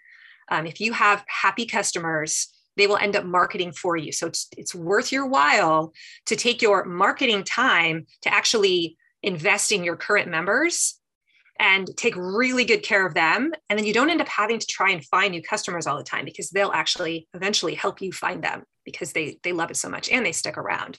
Um, 0.49 0.67
if 0.67 0.81
you 0.81 0.93
have 0.93 1.25
happy 1.27 1.67
customers, 1.67 2.49
they 2.77 2.87
will 2.87 2.97
end 2.97 3.17
up 3.17 3.25
marketing 3.25 3.73
for 3.73 3.97
you. 3.97 4.13
So 4.13 4.29
it's, 4.29 4.47
it's 4.57 4.75
worth 4.75 5.11
your 5.11 5.27
while 5.27 5.93
to 6.27 6.37
take 6.37 6.63
your 6.63 6.85
marketing 6.85 7.43
time 7.43 8.07
to 8.23 8.33
actually 8.33 8.97
invest 9.25 9.73
in 9.73 9.83
your 9.83 9.97
current 9.97 10.31
members 10.31 11.01
and 11.59 11.89
take 11.97 12.15
really 12.17 12.65
good 12.65 12.85
care 12.85 13.05
of 13.05 13.15
them. 13.15 13.53
And 13.69 13.79
then 13.79 13.85
you 13.85 13.93
don't 13.93 14.11
end 14.11 14.21
up 14.21 14.29
having 14.29 14.61
to 14.61 14.67
try 14.67 14.91
and 14.91 15.05
find 15.05 15.33
new 15.33 15.43
customers 15.43 15.89
all 15.89 15.99
the 15.99 16.05
time 16.05 16.25
because 16.25 16.51
they'll 16.51 16.73
actually 16.73 17.27
eventually 17.35 17.75
help 17.75 18.01
you 18.01 18.13
find 18.13 18.45
them 18.45 18.63
because 18.85 19.13
they 19.13 19.39
they 19.43 19.53
love 19.53 19.71
it 19.71 19.77
so 19.77 19.89
much 19.89 20.09
and 20.11 20.25
they 20.25 20.33
stick 20.33 20.59
around. 20.59 20.99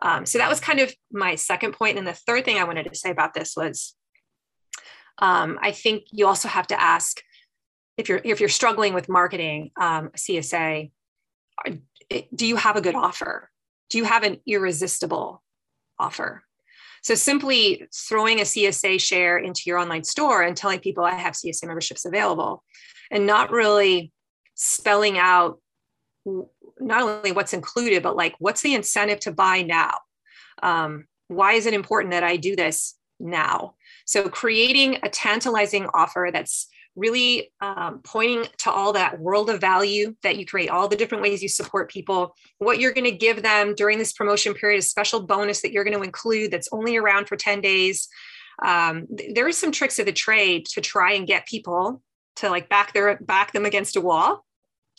Um, 0.00 0.26
so 0.26 0.38
that 0.38 0.48
was 0.48 0.60
kind 0.60 0.80
of 0.80 0.94
my 1.10 1.34
second 1.34 1.72
point. 1.72 1.98
And 1.98 2.06
the 2.06 2.12
third 2.12 2.44
thing 2.44 2.58
I 2.58 2.64
wanted 2.64 2.84
to 2.88 2.94
say 2.94 3.10
about 3.10 3.34
this 3.34 3.54
was, 3.56 3.94
um, 5.18 5.58
I 5.60 5.72
think 5.72 6.04
you 6.12 6.26
also 6.26 6.48
have 6.48 6.68
to 6.68 6.80
ask 6.80 7.20
if 7.96 8.08
you're 8.08 8.20
if 8.24 8.40
you're 8.40 8.48
struggling 8.48 8.94
with 8.94 9.08
marketing 9.08 9.70
um, 9.80 10.10
CSA, 10.10 10.90
do 12.34 12.46
you 12.46 12.56
have 12.56 12.76
a 12.76 12.80
good 12.80 12.94
offer? 12.94 13.50
Do 13.90 13.98
you 13.98 14.04
have 14.04 14.22
an 14.22 14.38
irresistible 14.46 15.42
offer? 15.98 16.44
So 17.02 17.14
simply 17.14 17.86
throwing 17.94 18.40
a 18.40 18.44
CSA 18.44 19.00
share 19.00 19.38
into 19.38 19.62
your 19.66 19.78
online 19.78 20.04
store 20.04 20.42
and 20.42 20.56
telling 20.56 20.80
people 20.80 21.04
I 21.04 21.14
have 21.14 21.34
CSA 21.34 21.66
memberships 21.66 22.04
available, 22.04 22.62
and 23.10 23.26
not 23.26 23.50
really 23.50 24.12
spelling 24.54 25.18
out 25.18 25.60
not 26.80 27.02
only 27.02 27.32
what's 27.32 27.52
included, 27.52 28.02
but 28.02 28.16
like 28.16 28.34
what's 28.38 28.62
the 28.62 28.74
incentive 28.74 29.20
to 29.20 29.32
buy 29.32 29.62
now? 29.62 29.92
Um, 30.62 31.06
why 31.28 31.52
is 31.52 31.66
it 31.66 31.74
important 31.74 32.12
that 32.12 32.24
I 32.24 32.36
do 32.36 32.56
this 32.56 32.94
now? 33.20 33.74
So 34.04 34.28
creating 34.28 34.98
a 35.02 35.08
tantalizing 35.08 35.86
offer 35.92 36.30
that's 36.32 36.68
really 36.96 37.52
um, 37.60 38.00
pointing 38.02 38.44
to 38.58 38.70
all 38.70 38.92
that 38.92 39.20
world 39.20 39.48
of 39.50 39.60
value 39.60 40.16
that 40.22 40.36
you 40.36 40.44
create, 40.44 40.68
all 40.68 40.88
the 40.88 40.96
different 40.96 41.22
ways 41.22 41.42
you 41.42 41.48
support 41.48 41.90
people, 41.90 42.34
what 42.58 42.80
you're 42.80 42.92
going 42.92 43.04
to 43.04 43.12
give 43.12 43.42
them 43.42 43.74
during 43.74 43.98
this 43.98 44.12
promotion 44.12 44.52
period, 44.52 44.78
a 44.78 44.82
special 44.82 45.20
bonus 45.20 45.62
that 45.62 45.70
you're 45.70 45.84
going 45.84 45.96
to 45.96 46.02
include 46.02 46.50
that's 46.50 46.68
only 46.72 46.96
around 46.96 47.28
for 47.28 47.36
10 47.36 47.60
days. 47.60 48.08
Um, 48.64 49.06
there 49.32 49.46
are 49.46 49.52
some 49.52 49.70
tricks 49.70 50.00
of 50.00 50.06
the 50.06 50.12
trade 50.12 50.66
to 50.72 50.80
try 50.80 51.12
and 51.12 51.26
get 51.26 51.46
people 51.46 52.02
to 52.36 52.50
like 52.50 52.68
back 52.68 52.92
their 52.92 53.16
back 53.18 53.52
them 53.52 53.64
against 53.64 53.96
a 53.96 54.00
wall 54.00 54.44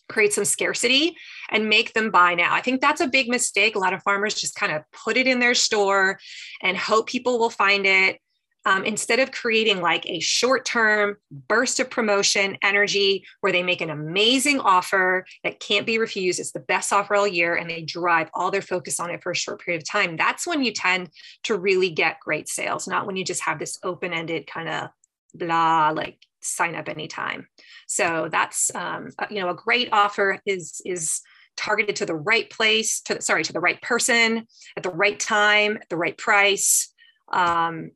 create 0.09 0.33
some 0.33 0.45
scarcity 0.45 1.15
and 1.49 1.69
make 1.69 1.93
them 1.93 2.11
buy 2.11 2.35
now. 2.35 2.53
I 2.53 2.61
think 2.61 2.81
that's 2.81 3.01
a 3.01 3.07
big 3.07 3.29
mistake. 3.29 3.75
A 3.75 3.79
lot 3.79 3.93
of 3.93 4.03
farmers 4.03 4.33
just 4.33 4.55
kind 4.55 4.73
of 4.73 4.83
put 4.91 5.15
it 5.15 5.27
in 5.27 5.39
their 5.39 5.55
store 5.55 6.19
and 6.61 6.75
hope 6.75 7.07
people 7.07 7.39
will 7.39 7.49
find 7.49 7.85
it. 7.85 8.19
Um, 8.65 8.83
instead 8.83 9.19
of 9.19 9.31
creating 9.31 9.79
like 9.79 10.05
a 10.05 10.19
short 10.19 10.65
term 10.65 11.15
burst 11.31 11.79
of 11.79 11.89
promotion 11.89 12.57
energy 12.61 13.23
where 13.39 13.53
they 13.53 13.63
make 13.63 13.79
an 13.79 13.89
amazing 13.89 14.59
offer 14.59 15.25
that 15.45 15.61
can't 15.61 15.85
be 15.85 15.97
refused, 15.97 16.41
it's 16.41 16.51
the 16.51 16.59
best 16.59 16.91
offer 16.91 17.15
all 17.15 17.25
year, 17.25 17.55
and 17.55 17.69
they 17.69 17.81
drive 17.81 18.29
all 18.33 18.51
their 18.51 18.61
focus 18.61 18.99
on 18.99 19.11
it 19.11 19.23
for 19.23 19.31
a 19.31 19.35
short 19.35 19.61
period 19.61 19.81
of 19.81 19.89
time, 19.89 20.17
that's 20.17 20.45
when 20.45 20.61
you 20.61 20.73
tend 20.73 21.09
to 21.43 21.57
really 21.57 21.89
get 21.89 22.19
great 22.19 22.49
sales, 22.49 22.85
not 22.85 23.07
when 23.07 23.15
you 23.15 23.23
just 23.23 23.43
have 23.43 23.59
this 23.59 23.79
open 23.81 24.11
ended 24.11 24.45
kind 24.45 24.67
of 24.67 24.89
blah, 25.33 25.91
like 25.95 26.17
sign 26.55 26.75
up 26.75 26.89
anytime. 26.89 27.47
So 27.87 28.29
that's 28.31 28.73
um, 28.75 29.09
you 29.29 29.41
know 29.41 29.49
a 29.49 29.55
great 29.55 29.89
offer 29.91 30.39
is 30.45 30.81
is 30.85 31.21
targeted 31.57 31.97
to 31.97 32.05
the 32.05 32.15
right 32.15 32.49
place, 32.49 33.01
to 33.01 33.21
sorry 33.21 33.43
to 33.43 33.53
the 33.53 33.59
right 33.59 33.81
person 33.81 34.47
at 34.77 34.83
the 34.83 34.89
right 34.89 35.19
time, 35.19 35.77
at 35.77 35.89
the 35.89 35.97
right 35.97 36.17
price. 36.17 36.93
Um, 37.31 37.91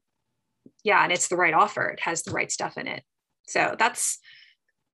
yeah, 0.83 1.03
and 1.03 1.11
it's 1.11 1.29
the 1.29 1.37
right 1.37 1.53
offer. 1.53 1.89
It 1.89 2.01
has 2.01 2.23
the 2.23 2.31
right 2.31 2.51
stuff 2.51 2.77
in 2.77 2.87
it. 2.87 3.03
So 3.47 3.75
that's 3.77 4.19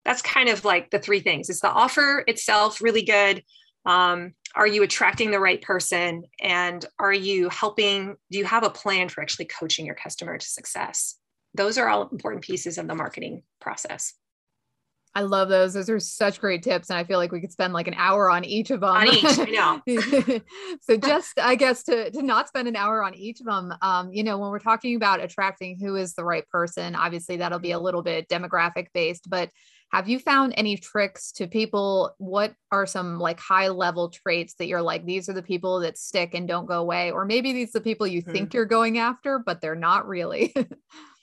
that's 0.05 0.21
kind 0.21 0.49
of 0.49 0.65
like 0.65 0.89
the 0.91 0.99
three 0.99 1.19
things. 1.19 1.49
Is 1.49 1.59
the 1.59 1.69
offer 1.69 2.23
itself 2.27 2.81
really 2.81 3.03
good? 3.03 3.43
Um, 3.85 4.33
are 4.55 4.67
you 4.67 4.83
attracting 4.83 5.31
the 5.31 5.39
right 5.39 5.61
person? 5.61 6.23
And 6.41 6.83
are 6.99 7.13
you 7.13 7.49
helping? 7.49 8.15
Do 8.31 8.37
you 8.37 8.45
have 8.45 8.63
a 8.63 8.69
plan 8.69 9.09
for 9.09 9.21
actually 9.21 9.45
coaching 9.45 9.85
your 9.85 9.95
customer 9.95 10.37
to 10.37 10.45
success? 10.45 11.18
Those 11.59 11.77
are 11.77 11.89
all 11.89 12.07
important 12.07 12.41
pieces 12.41 12.77
of 12.77 12.87
the 12.87 12.95
marketing 12.95 13.43
process. 13.59 14.13
I 15.13 15.23
love 15.23 15.49
those. 15.49 15.73
Those 15.73 15.89
are 15.89 15.99
such 15.99 16.39
great 16.39 16.63
tips. 16.63 16.89
And 16.89 16.97
I 16.97 17.03
feel 17.03 17.17
like 17.17 17.33
we 17.33 17.41
could 17.41 17.51
spend 17.51 17.73
like 17.73 17.89
an 17.89 17.95
hour 17.97 18.29
on 18.29 18.45
each 18.45 18.71
of 18.71 18.79
them. 18.79 18.95
On 18.95 19.07
each, 19.07 19.25
I 19.25 19.81
know. 19.85 20.39
so 20.81 20.95
just, 20.95 21.37
I 21.37 21.55
guess 21.55 21.83
to, 21.83 22.11
to 22.11 22.21
not 22.21 22.47
spend 22.47 22.69
an 22.69 22.77
hour 22.77 23.03
on 23.03 23.13
each 23.13 23.41
of 23.41 23.45
them, 23.45 23.73
um, 23.81 24.13
you 24.13 24.23
know, 24.23 24.37
when 24.37 24.51
we're 24.51 24.59
talking 24.59 24.95
about 24.95 25.19
attracting 25.19 25.77
who 25.81 25.97
is 25.97 26.13
the 26.13 26.23
right 26.23 26.47
person, 26.47 26.95
obviously 26.95 27.35
that'll 27.35 27.59
be 27.59 27.71
a 27.71 27.79
little 27.79 28.03
bit 28.03 28.29
demographic 28.29 28.87
based, 28.93 29.29
but 29.29 29.49
have 29.91 30.07
you 30.07 30.17
found 30.17 30.53
any 30.55 30.77
tricks 30.77 31.33
to 31.33 31.47
people? 31.47 32.13
What 32.19 32.53
are 32.71 32.85
some 32.85 33.19
like 33.19 33.39
high 33.39 33.67
level 33.67 34.11
traits 34.11 34.53
that 34.59 34.67
you're 34.67 34.81
like, 34.81 35.03
these 35.03 35.27
are 35.27 35.33
the 35.33 35.41
people 35.41 35.81
that 35.81 35.97
stick 35.97 36.35
and 36.35 36.47
don't 36.47 36.67
go 36.67 36.79
away? 36.79 37.11
Or 37.11 37.25
maybe 37.25 37.51
these 37.51 37.69
are 37.69 37.79
the 37.79 37.83
people 37.83 38.07
you 38.07 38.21
mm-hmm. 38.21 38.31
think 38.31 38.53
you're 38.53 38.65
going 38.65 38.99
after, 38.99 39.39
but 39.43 39.59
they're 39.59 39.75
not 39.75 40.07
really. 40.07 40.55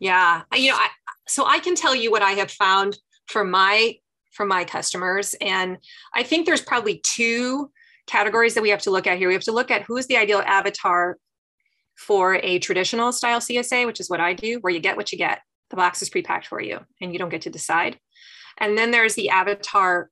Yeah, 0.00 0.42
you 0.54 0.70
know, 0.70 0.76
I, 0.76 0.88
so 1.26 1.46
I 1.46 1.58
can 1.58 1.74
tell 1.74 1.94
you 1.94 2.10
what 2.10 2.22
I 2.22 2.32
have 2.32 2.50
found 2.50 2.98
for 3.26 3.44
my 3.44 3.96
for 4.32 4.46
my 4.46 4.64
customers, 4.64 5.34
and 5.40 5.78
I 6.14 6.22
think 6.22 6.46
there's 6.46 6.62
probably 6.62 7.00
two 7.02 7.70
categories 8.06 8.54
that 8.54 8.62
we 8.62 8.70
have 8.70 8.82
to 8.82 8.90
look 8.90 9.06
at 9.06 9.18
here. 9.18 9.28
We 9.28 9.34
have 9.34 9.42
to 9.44 9.52
look 9.52 9.70
at 9.70 9.82
who 9.82 9.96
is 9.96 10.06
the 10.06 10.16
ideal 10.16 10.42
avatar 10.46 11.18
for 11.96 12.36
a 12.36 12.58
traditional 12.60 13.12
style 13.12 13.40
CSA, 13.40 13.86
which 13.86 14.00
is 14.00 14.08
what 14.08 14.20
I 14.20 14.32
do, 14.32 14.58
where 14.60 14.72
you 14.72 14.80
get 14.80 14.96
what 14.96 15.10
you 15.12 15.18
get. 15.18 15.40
The 15.70 15.76
box 15.76 16.00
is 16.00 16.08
pre-packed 16.08 16.46
for 16.46 16.60
you, 16.60 16.80
and 17.00 17.12
you 17.12 17.18
don't 17.18 17.28
get 17.28 17.42
to 17.42 17.50
decide. 17.50 17.98
And 18.58 18.78
then 18.78 18.90
there's 18.90 19.14
the 19.14 19.28
avatar 19.28 20.10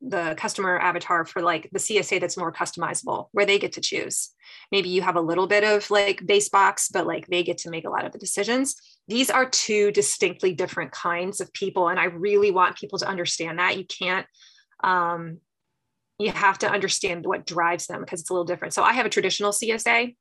the 0.00 0.34
customer 0.36 0.78
avatar 0.78 1.24
for 1.24 1.42
like 1.42 1.68
the 1.72 1.78
CSA 1.78 2.20
that's 2.20 2.36
more 2.36 2.52
customizable, 2.52 3.28
where 3.32 3.46
they 3.46 3.58
get 3.58 3.72
to 3.72 3.80
choose. 3.80 4.30
Maybe 4.70 4.88
you 4.88 5.02
have 5.02 5.16
a 5.16 5.20
little 5.20 5.46
bit 5.46 5.64
of 5.64 5.90
like 5.90 6.24
base 6.26 6.48
box, 6.48 6.88
but 6.88 7.06
like 7.06 7.26
they 7.26 7.42
get 7.42 7.58
to 7.58 7.70
make 7.70 7.84
a 7.84 7.90
lot 7.90 8.04
of 8.04 8.12
the 8.12 8.18
decisions. 8.18 8.74
These 9.08 9.30
are 9.30 9.48
two 9.48 9.90
distinctly 9.92 10.54
different 10.54 10.92
kinds 10.92 11.40
of 11.40 11.52
people. 11.52 11.88
And 11.88 11.98
I 11.98 12.04
really 12.04 12.50
want 12.50 12.76
people 12.76 12.98
to 12.98 13.08
understand 13.08 13.58
that. 13.58 13.78
You 13.78 13.84
can't, 13.84 14.26
um, 14.84 15.38
you 16.18 16.30
have 16.30 16.58
to 16.58 16.70
understand 16.70 17.24
what 17.24 17.46
drives 17.46 17.86
them 17.86 18.00
because 18.00 18.20
it's 18.20 18.30
a 18.30 18.32
little 18.32 18.44
different. 18.44 18.74
So 18.74 18.82
I 18.82 18.92
have 18.92 19.06
a 19.06 19.10
traditional 19.10 19.52
CSA, 19.52 20.14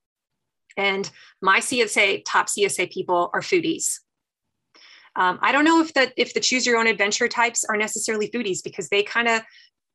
and 0.77 1.09
my 1.41 1.59
CSA, 1.59 2.23
top 2.25 2.47
CSA 2.47 2.91
people 2.91 3.29
are 3.33 3.41
foodies. 3.41 3.99
Um, 5.15 5.39
I 5.41 5.51
don't 5.51 5.65
know 5.65 5.81
if 5.81 5.93
the 5.93 6.11
if 6.15 6.33
the 6.33 6.39
choose 6.39 6.65
your 6.65 6.77
own 6.77 6.87
adventure 6.87 7.27
types 7.27 7.65
are 7.65 7.77
necessarily 7.77 8.29
foodies 8.29 8.63
because 8.63 8.89
they 8.89 9.03
kind 9.03 9.27
of 9.27 9.41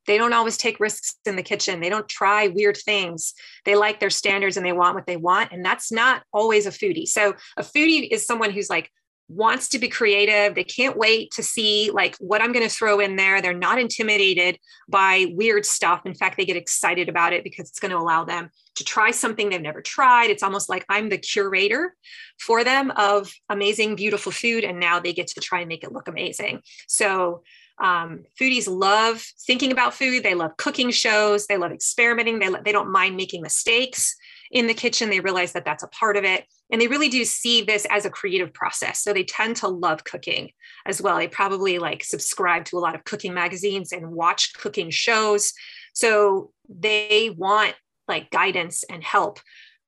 they 0.06 0.18
don't 0.18 0.32
always 0.32 0.56
take 0.56 0.78
risks 0.78 1.16
in 1.24 1.36
the 1.36 1.42
kitchen. 1.42 1.80
They 1.80 1.88
don't 1.88 2.08
try 2.08 2.48
weird 2.48 2.76
things. 2.76 3.34
They 3.64 3.74
like 3.74 3.98
their 3.98 4.10
standards 4.10 4.56
and 4.56 4.64
they 4.64 4.72
want 4.72 4.94
what 4.94 5.06
they 5.06 5.16
want. 5.16 5.52
And 5.52 5.64
that's 5.64 5.90
not 5.90 6.22
always 6.32 6.66
a 6.66 6.70
foodie. 6.70 7.08
So 7.08 7.34
a 7.56 7.62
foodie 7.62 8.08
is 8.10 8.24
someone 8.24 8.50
who's 8.50 8.70
like, 8.70 8.90
wants 9.28 9.68
to 9.70 9.78
be 9.78 9.88
creative. 9.88 10.54
They 10.54 10.64
can't 10.64 10.96
wait 10.96 11.32
to 11.32 11.42
see 11.42 11.90
like 11.92 12.16
what 12.18 12.40
I'm 12.40 12.52
going 12.52 12.66
to 12.66 12.72
throw 12.72 13.00
in 13.00 13.16
there. 13.16 13.42
They're 13.42 13.52
not 13.52 13.80
intimidated 13.80 14.58
by 14.88 15.26
weird 15.34 15.66
stuff. 15.66 16.02
In 16.04 16.14
fact, 16.14 16.36
they 16.36 16.44
get 16.44 16.56
excited 16.56 17.08
about 17.08 17.32
it 17.32 17.42
because 17.42 17.68
it's 17.68 17.80
going 17.80 17.90
to 17.90 17.98
allow 17.98 18.24
them 18.24 18.50
to 18.76 18.84
try 18.84 19.10
something 19.10 19.48
they've 19.48 19.60
never 19.60 19.82
tried. 19.82 20.30
It's 20.30 20.42
almost 20.42 20.68
like 20.68 20.84
I'm 20.88 21.08
the 21.08 21.18
curator 21.18 21.94
for 22.38 22.64
them 22.64 22.92
of 22.92 23.32
amazing, 23.48 23.96
beautiful 23.96 24.32
food. 24.32 24.64
And 24.64 24.78
now 24.78 25.00
they 25.00 25.12
get 25.12 25.28
to 25.28 25.40
try 25.40 25.60
and 25.60 25.68
make 25.68 25.82
it 25.82 25.92
look 25.92 26.08
amazing. 26.08 26.60
So 26.86 27.42
um, 27.78 28.24
foodies 28.40 28.68
love 28.68 29.22
thinking 29.46 29.72
about 29.72 29.94
food. 29.94 30.22
They 30.22 30.34
love 30.34 30.56
cooking 30.56 30.90
shows. 30.90 31.46
They 31.46 31.56
love 31.56 31.72
experimenting. 31.72 32.38
They, 32.38 32.48
they 32.64 32.72
don't 32.72 32.92
mind 32.92 33.16
making 33.16 33.42
mistakes 33.42 34.14
in 34.50 34.66
the 34.66 34.74
kitchen. 34.74 35.10
They 35.10 35.20
realize 35.20 35.52
that 35.52 35.64
that's 35.64 35.82
a 35.82 35.88
part 35.88 36.16
of 36.16 36.24
it. 36.24 36.44
And 36.70 36.80
they 36.80 36.88
really 36.88 37.08
do 37.08 37.24
see 37.24 37.62
this 37.62 37.86
as 37.90 38.04
a 38.04 38.10
creative 38.10 38.52
process. 38.52 39.02
So 39.02 39.12
they 39.12 39.24
tend 39.24 39.56
to 39.56 39.68
love 39.68 40.04
cooking 40.04 40.50
as 40.84 41.00
well. 41.02 41.16
They 41.16 41.28
probably 41.28 41.78
like 41.78 42.04
subscribe 42.04 42.64
to 42.66 42.78
a 42.78 42.80
lot 42.80 42.94
of 42.94 43.04
cooking 43.04 43.34
magazines 43.34 43.92
and 43.92 44.10
watch 44.10 44.54
cooking 44.54 44.90
shows. 44.90 45.52
So 45.92 46.52
they 46.68 47.30
want 47.36 47.74
like 48.08 48.30
guidance 48.30 48.84
and 48.84 49.02
help 49.02 49.40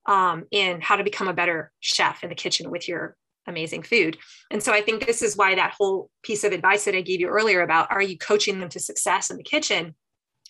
um, 0.06 0.44
in 0.50 0.80
how 0.80 0.96
to 0.96 1.04
become 1.04 1.28
a 1.28 1.34
better 1.34 1.70
chef 1.80 2.22
in 2.22 2.30
the 2.30 2.34
kitchen 2.34 2.70
with 2.70 2.88
your 2.88 3.16
amazing 3.46 3.82
food. 3.82 4.18
And 4.50 4.62
so 4.62 4.72
I 4.72 4.80
think 4.80 5.04
this 5.04 5.22
is 5.22 5.36
why 5.36 5.54
that 5.54 5.74
whole 5.78 6.10
piece 6.22 6.44
of 6.44 6.52
advice 6.52 6.84
that 6.84 6.94
I 6.94 7.00
gave 7.00 7.20
you 7.20 7.28
earlier 7.28 7.62
about 7.62 7.90
are 7.90 8.02
you 8.02 8.18
coaching 8.18 8.60
them 8.60 8.68
to 8.70 8.80
success 8.80 9.30
in 9.30 9.36
the 9.36 9.42
kitchen 9.42 9.94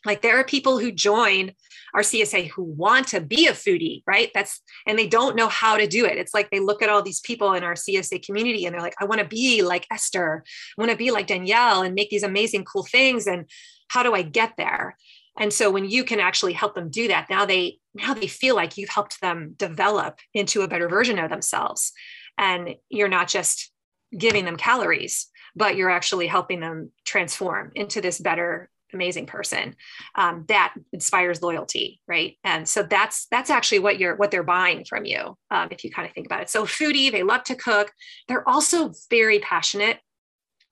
like 0.06 0.22
there 0.22 0.38
are 0.38 0.44
people 0.44 0.78
who 0.78 0.92
join 0.92 1.52
our 1.94 2.02
CSA 2.02 2.50
who 2.50 2.62
want 2.62 3.08
to 3.08 3.20
be 3.20 3.46
a 3.46 3.52
foodie, 3.52 4.02
right? 4.06 4.30
That's 4.34 4.60
and 4.86 4.98
they 4.98 5.08
don't 5.08 5.36
know 5.36 5.48
how 5.48 5.76
to 5.76 5.86
do 5.86 6.04
it. 6.04 6.18
It's 6.18 6.34
like 6.34 6.50
they 6.50 6.60
look 6.60 6.82
at 6.82 6.88
all 6.88 7.02
these 7.02 7.20
people 7.20 7.54
in 7.54 7.64
our 7.64 7.74
CSA 7.74 8.24
community 8.24 8.64
and 8.64 8.74
they're 8.74 8.82
like, 8.82 8.94
I 9.00 9.06
want 9.06 9.20
to 9.20 9.26
be 9.26 9.62
like 9.62 9.86
Esther, 9.90 10.44
I 10.46 10.80
want 10.80 10.90
to 10.90 10.96
be 10.96 11.10
like 11.10 11.26
Danielle 11.26 11.82
and 11.82 11.94
make 11.94 12.10
these 12.10 12.22
amazing 12.22 12.64
cool 12.64 12.84
things. 12.84 13.26
And 13.26 13.46
how 13.88 14.02
do 14.02 14.14
I 14.14 14.22
get 14.22 14.54
there? 14.56 14.96
And 15.38 15.52
so 15.52 15.70
when 15.70 15.88
you 15.88 16.04
can 16.04 16.20
actually 16.20 16.52
help 16.52 16.74
them 16.74 16.90
do 16.90 17.08
that, 17.08 17.30
now 17.30 17.46
they 17.46 17.78
now 17.94 18.14
they 18.14 18.26
feel 18.26 18.54
like 18.54 18.76
you've 18.76 18.90
helped 18.90 19.20
them 19.20 19.54
develop 19.56 20.18
into 20.34 20.62
a 20.62 20.68
better 20.68 20.88
version 20.88 21.18
of 21.18 21.30
themselves. 21.30 21.92
And 22.36 22.74
you're 22.88 23.08
not 23.08 23.28
just 23.28 23.72
giving 24.16 24.44
them 24.44 24.56
calories, 24.56 25.28
but 25.56 25.76
you're 25.76 25.90
actually 25.90 26.26
helping 26.26 26.60
them 26.60 26.92
transform 27.04 27.72
into 27.74 28.00
this 28.00 28.18
better 28.18 28.68
amazing 28.92 29.26
person 29.26 29.76
um, 30.14 30.44
that 30.48 30.72
inspires 30.92 31.42
loyalty 31.42 32.00
right? 32.08 32.38
And 32.42 32.66
so 32.68 32.82
that's 32.82 33.26
that's 33.30 33.50
actually 33.50 33.80
what 33.80 33.98
you're 33.98 34.16
what 34.16 34.30
they're 34.30 34.42
buying 34.42 34.84
from 34.84 35.04
you 35.04 35.36
um, 35.50 35.68
if 35.70 35.84
you 35.84 35.90
kind 35.90 36.08
of 36.08 36.14
think 36.14 36.26
about 36.26 36.42
it. 36.42 36.50
So 36.50 36.64
foodie 36.64 37.12
they 37.12 37.22
love 37.22 37.44
to 37.44 37.54
cook. 37.54 37.92
They're 38.28 38.48
also 38.48 38.92
very 39.10 39.40
passionate 39.40 39.98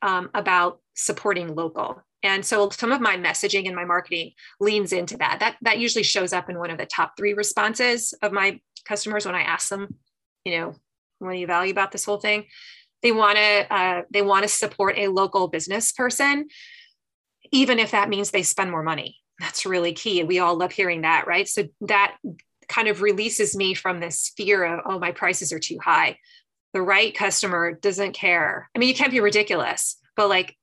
um, 0.03 0.31
about 0.35 0.81
supporting 0.95 1.55
local 1.55 2.03
and 2.27 2.45
so 2.45 2.69
some 2.71 2.93
of 2.93 3.01
my 3.01 3.17
messaging 3.17 3.67
and 3.67 3.77
my 3.77 3.85
marketing 3.85 4.33
leans 4.61 4.93
into 4.93 5.17
that 5.17 5.39
that 5.41 5.57
that 5.63 5.79
usually 5.79 6.03
shows 6.03 6.33
up 6.33 6.51
in 6.51 6.59
one 6.59 6.71
of 6.71 6.79
the 6.79 6.87
top 6.87 7.13
three 7.17 7.33
responses 7.33 8.13
of 8.23 8.33
my 8.33 8.61
customers 8.85 9.25
when 9.25 9.35
i 9.35 9.43
ask 9.43 9.69
them 9.69 9.95
you 10.45 10.59
know 10.59 10.75
what 11.19 11.33
do 11.33 11.39
you 11.39 11.47
value 11.47 11.73
about 11.73 11.93
this 11.93 12.05
whole 12.05 12.19
thing 12.19 12.45
they 13.03 13.13
want 13.13 13.37
to 13.37 13.75
uh, 13.75 14.03
they 14.11 14.23
want 14.23 14.43
to 14.43 14.49
support 14.49 14.99
a 14.99 15.09
local 15.09 15.49
business 15.49 15.93
person 15.93 16.47
even 17.53 17.79
if 17.79 17.91
that 17.91 18.09
means 18.09 18.31
they 18.31 18.43
spend 18.43 18.71
more 18.71 18.83
money. 18.83 19.17
That's 19.39 19.67
really 19.67 19.93
key. 19.93 20.23
We 20.25 20.39
all 20.39 20.57
love 20.57 20.73
hearing 20.73 21.03
that, 21.03 21.27
right? 21.27 21.47
So 21.49 21.65
that 21.83 22.17
kind 22.69 22.89
of 22.89 23.03
releases 23.03 23.57
me 23.57 23.75
from 23.75 24.01
this 24.01 24.33
fear 24.37 24.65
of, 24.65 24.81
oh, 24.87 24.99
my 24.99 25.13
prices 25.13 25.53
are 25.53 25.59
too 25.59 25.79
high. 25.81 26.19
The 26.73 26.83
right 26.83 27.15
customer 27.15 27.73
doesn't 27.73 28.13
care. 28.13 28.69
I 28.75 28.79
mean, 28.79 28.89
you 28.89 28.95
can't 28.95 29.13
be 29.13 29.21
ridiculous, 29.21 29.99
but 30.17 30.29
like 30.29 30.57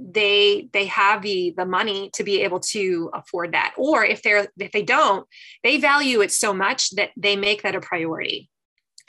they 0.00 0.68
they 0.72 0.86
have 0.86 1.22
the 1.22 1.54
the 1.56 1.66
money 1.66 2.10
to 2.14 2.24
be 2.24 2.42
able 2.42 2.60
to 2.60 3.10
afford 3.14 3.52
that. 3.52 3.74
Or 3.76 4.04
if 4.04 4.22
they're 4.22 4.48
if 4.58 4.72
they 4.72 4.82
don't 4.82 5.26
they 5.64 5.78
value 5.78 6.20
it 6.20 6.32
so 6.32 6.54
much 6.54 6.90
that 6.90 7.10
they 7.16 7.36
make 7.36 7.62
that 7.62 7.74
a 7.74 7.80
priority. 7.80 8.48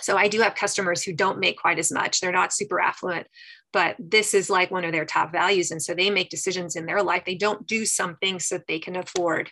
So 0.01 0.15
i 0.15 0.29
do 0.29 0.39
have 0.39 0.55
customers 0.55 1.03
who 1.03 1.13
don't 1.13 1.39
make 1.39 1.59
quite 1.59 1.79
as 1.79 1.91
much. 1.91 2.19
They're 2.19 2.31
not 2.31 2.53
super 2.53 2.79
affluent 2.79 3.27
but 3.71 3.95
this 3.99 4.33
is 4.33 4.49
like 4.49 4.71
one 4.71 4.83
of 4.83 4.91
their 4.91 5.05
top 5.05 5.31
values. 5.31 5.71
And 5.71 5.81
so 5.81 5.93
they 5.93 6.09
make 6.09 6.29
decisions 6.29 6.75
in 6.75 6.85
their 6.85 7.03
life. 7.03 7.23
They 7.25 7.35
don't 7.35 7.67
do 7.67 7.85
something 7.85 8.39
so 8.39 8.57
that 8.57 8.67
they 8.67 8.79
can 8.79 8.95
afford 8.95 9.51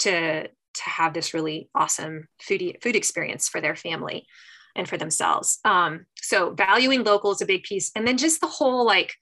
to 0.00 0.48
to 0.48 0.90
have 0.90 1.14
this 1.14 1.32
really 1.32 1.68
awesome 1.74 2.26
food 2.42 2.78
food 2.82 2.96
experience 2.96 3.48
for 3.48 3.60
their 3.60 3.76
family 3.76 4.26
and 4.74 4.88
for 4.88 4.96
themselves. 4.96 5.60
Um, 5.64 6.06
so 6.16 6.50
valuing 6.50 7.04
local 7.04 7.30
is 7.30 7.40
a 7.40 7.46
big 7.46 7.62
piece. 7.62 7.92
And 7.94 8.06
then 8.06 8.16
just 8.16 8.40
the 8.40 8.48
whole 8.48 8.84
like 8.84 9.14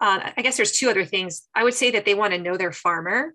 uh, 0.00 0.30
i 0.36 0.42
guess 0.42 0.56
there's 0.56 0.72
two 0.72 0.88
other 0.88 1.04
things 1.04 1.48
i 1.54 1.64
would 1.64 1.74
say 1.74 1.90
that 1.90 2.04
they 2.04 2.14
want 2.14 2.32
to 2.32 2.40
know 2.40 2.56
their 2.56 2.72
farmer 2.72 3.34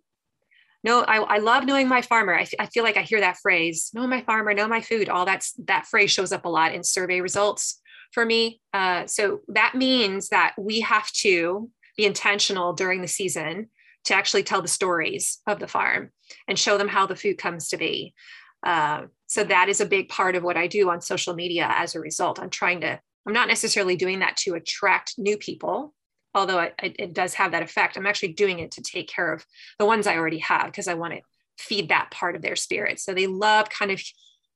no 0.83 1.01
I, 1.01 1.17
I 1.17 1.37
love 1.37 1.65
knowing 1.65 1.87
my 1.87 2.01
farmer 2.01 2.33
I, 2.33 2.41
f- 2.41 2.53
I 2.59 2.65
feel 2.67 2.83
like 2.83 2.97
i 2.97 3.01
hear 3.01 3.19
that 3.21 3.37
phrase 3.37 3.91
know 3.93 4.07
my 4.07 4.21
farmer 4.21 4.53
know 4.53 4.67
my 4.67 4.81
food 4.81 5.09
all 5.09 5.25
that's 5.25 5.53
that 5.65 5.85
phrase 5.85 6.11
shows 6.11 6.31
up 6.31 6.45
a 6.45 6.49
lot 6.49 6.73
in 6.73 6.83
survey 6.83 7.21
results 7.21 7.81
for 8.11 8.25
me. 8.25 8.61
Uh, 8.73 9.07
so 9.07 9.39
that 9.47 9.75
means 9.75 10.29
that 10.29 10.53
we 10.57 10.81
have 10.81 11.11
to 11.11 11.69
be 11.97 12.05
intentional 12.05 12.73
during 12.73 13.01
the 13.01 13.07
season 13.07 13.69
to 14.05 14.13
actually 14.13 14.43
tell 14.43 14.61
the 14.61 14.67
stories 14.67 15.39
of 15.47 15.59
the 15.59 15.67
farm 15.67 16.11
and 16.47 16.57
show 16.57 16.77
them 16.77 16.87
how 16.87 17.05
the 17.05 17.15
food 17.15 17.37
comes 17.37 17.69
to 17.69 17.77
be. 17.77 18.13
Uh, 18.65 19.03
so 19.27 19.43
that 19.43 19.69
is 19.69 19.81
a 19.81 19.85
big 19.85 20.09
part 20.09 20.35
of 20.35 20.43
what 20.43 20.57
I 20.57 20.67
do 20.67 20.89
on 20.89 21.01
social 21.01 21.33
media 21.33 21.71
as 21.73 21.95
a 21.95 21.99
result. 21.99 22.39
I'm 22.39 22.49
trying 22.49 22.81
to, 22.81 22.99
I'm 23.25 23.33
not 23.33 23.47
necessarily 23.47 23.95
doing 23.95 24.19
that 24.19 24.37
to 24.37 24.55
attract 24.55 25.15
new 25.17 25.37
people, 25.37 25.93
although 26.33 26.59
it, 26.59 26.73
it 26.81 27.13
does 27.13 27.33
have 27.35 27.51
that 27.51 27.63
effect. 27.63 27.97
I'm 27.97 28.07
actually 28.07 28.33
doing 28.33 28.59
it 28.59 28.71
to 28.71 28.81
take 28.81 29.07
care 29.07 29.31
of 29.33 29.45
the 29.79 29.85
ones 29.85 30.07
I 30.07 30.17
already 30.17 30.39
have 30.39 30.65
because 30.65 30.87
I 30.87 30.93
want 30.93 31.13
to 31.13 31.21
feed 31.57 31.89
that 31.89 32.11
part 32.11 32.35
of 32.35 32.41
their 32.41 32.55
spirit. 32.55 32.99
So 32.99 33.13
they 33.13 33.27
love 33.27 33.69
kind 33.69 33.91
of 33.91 34.01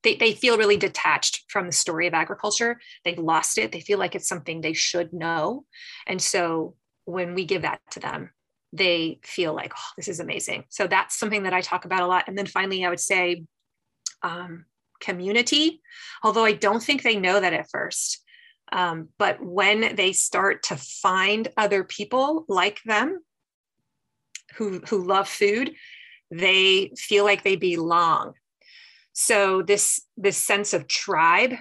they, 0.03 0.15
they 0.15 0.33
feel 0.33 0.57
really 0.57 0.77
detached 0.77 1.45
from 1.47 1.65
the 1.65 1.71
story 1.71 2.05
of 2.05 2.13
agriculture. 2.13 2.79
They've 3.03 3.17
lost 3.17 3.57
it. 3.57 3.71
They 3.71 3.79
feel 3.79 3.97
like 3.97 4.13
it's 4.13 4.29
something 4.29 4.61
they 4.61 4.73
should 4.73 5.11
know. 5.11 5.65
And 6.05 6.21
so 6.21 6.75
when 7.05 7.33
we 7.33 7.43
give 7.43 7.63
that 7.63 7.81
to 7.91 7.99
them, 7.99 8.29
they 8.71 9.19
feel 9.23 9.55
like, 9.55 9.73
oh, 9.75 9.91
this 9.97 10.07
is 10.07 10.19
amazing. 10.19 10.65
So 10.69 10.85
that's 10.85 11.17
something 11.17 11.43
that 11.43 11.53
I 11.53 11.61
talk 11.61 11.85
about 11.85 12.03
a 12.03 12.07
lot. 12.07 12.25
And 12.27 12.37
then 12.37 12.45
finally, 12.45 12.85
I 12.85 12.89
would 12.89 12.99
say 12.99 13.45
um, 14.21 14.65
community, 14.99 15.81
although 16.23 16.45
I 16.45 16.53
don't 16.53 16.83
think 16.83 17.01
they 17.01 17.15
know 17.15 17.39
that 17.39 17.53
at 17.53 17.69
first. 17.71 18.23
Um, 18.71 19.09
but 19.17 19.43
when 19.43 19.95
they 19.95 20.11
start 20.11 20.63
to 20.63 20.75
find 20.75 21.47
other 21.55 21.83
people 21.83 22.45
like 22.47 22.81
them 22.83 23.19
who, 24.55 24.81
who 24.89 25.05
love 25.05 25.29
food, 25.29 25.73
they 26.31 26.91
feel 26.97 27.23
like 27.23 27.43
they 27.43 27.55
belong 27.55 28.33
so 29.15 29.61
this 29.61 30.01
this 30.17 30.37
sense 30.37 30.73
of 30.73 30.87
tribe 30.87 31.53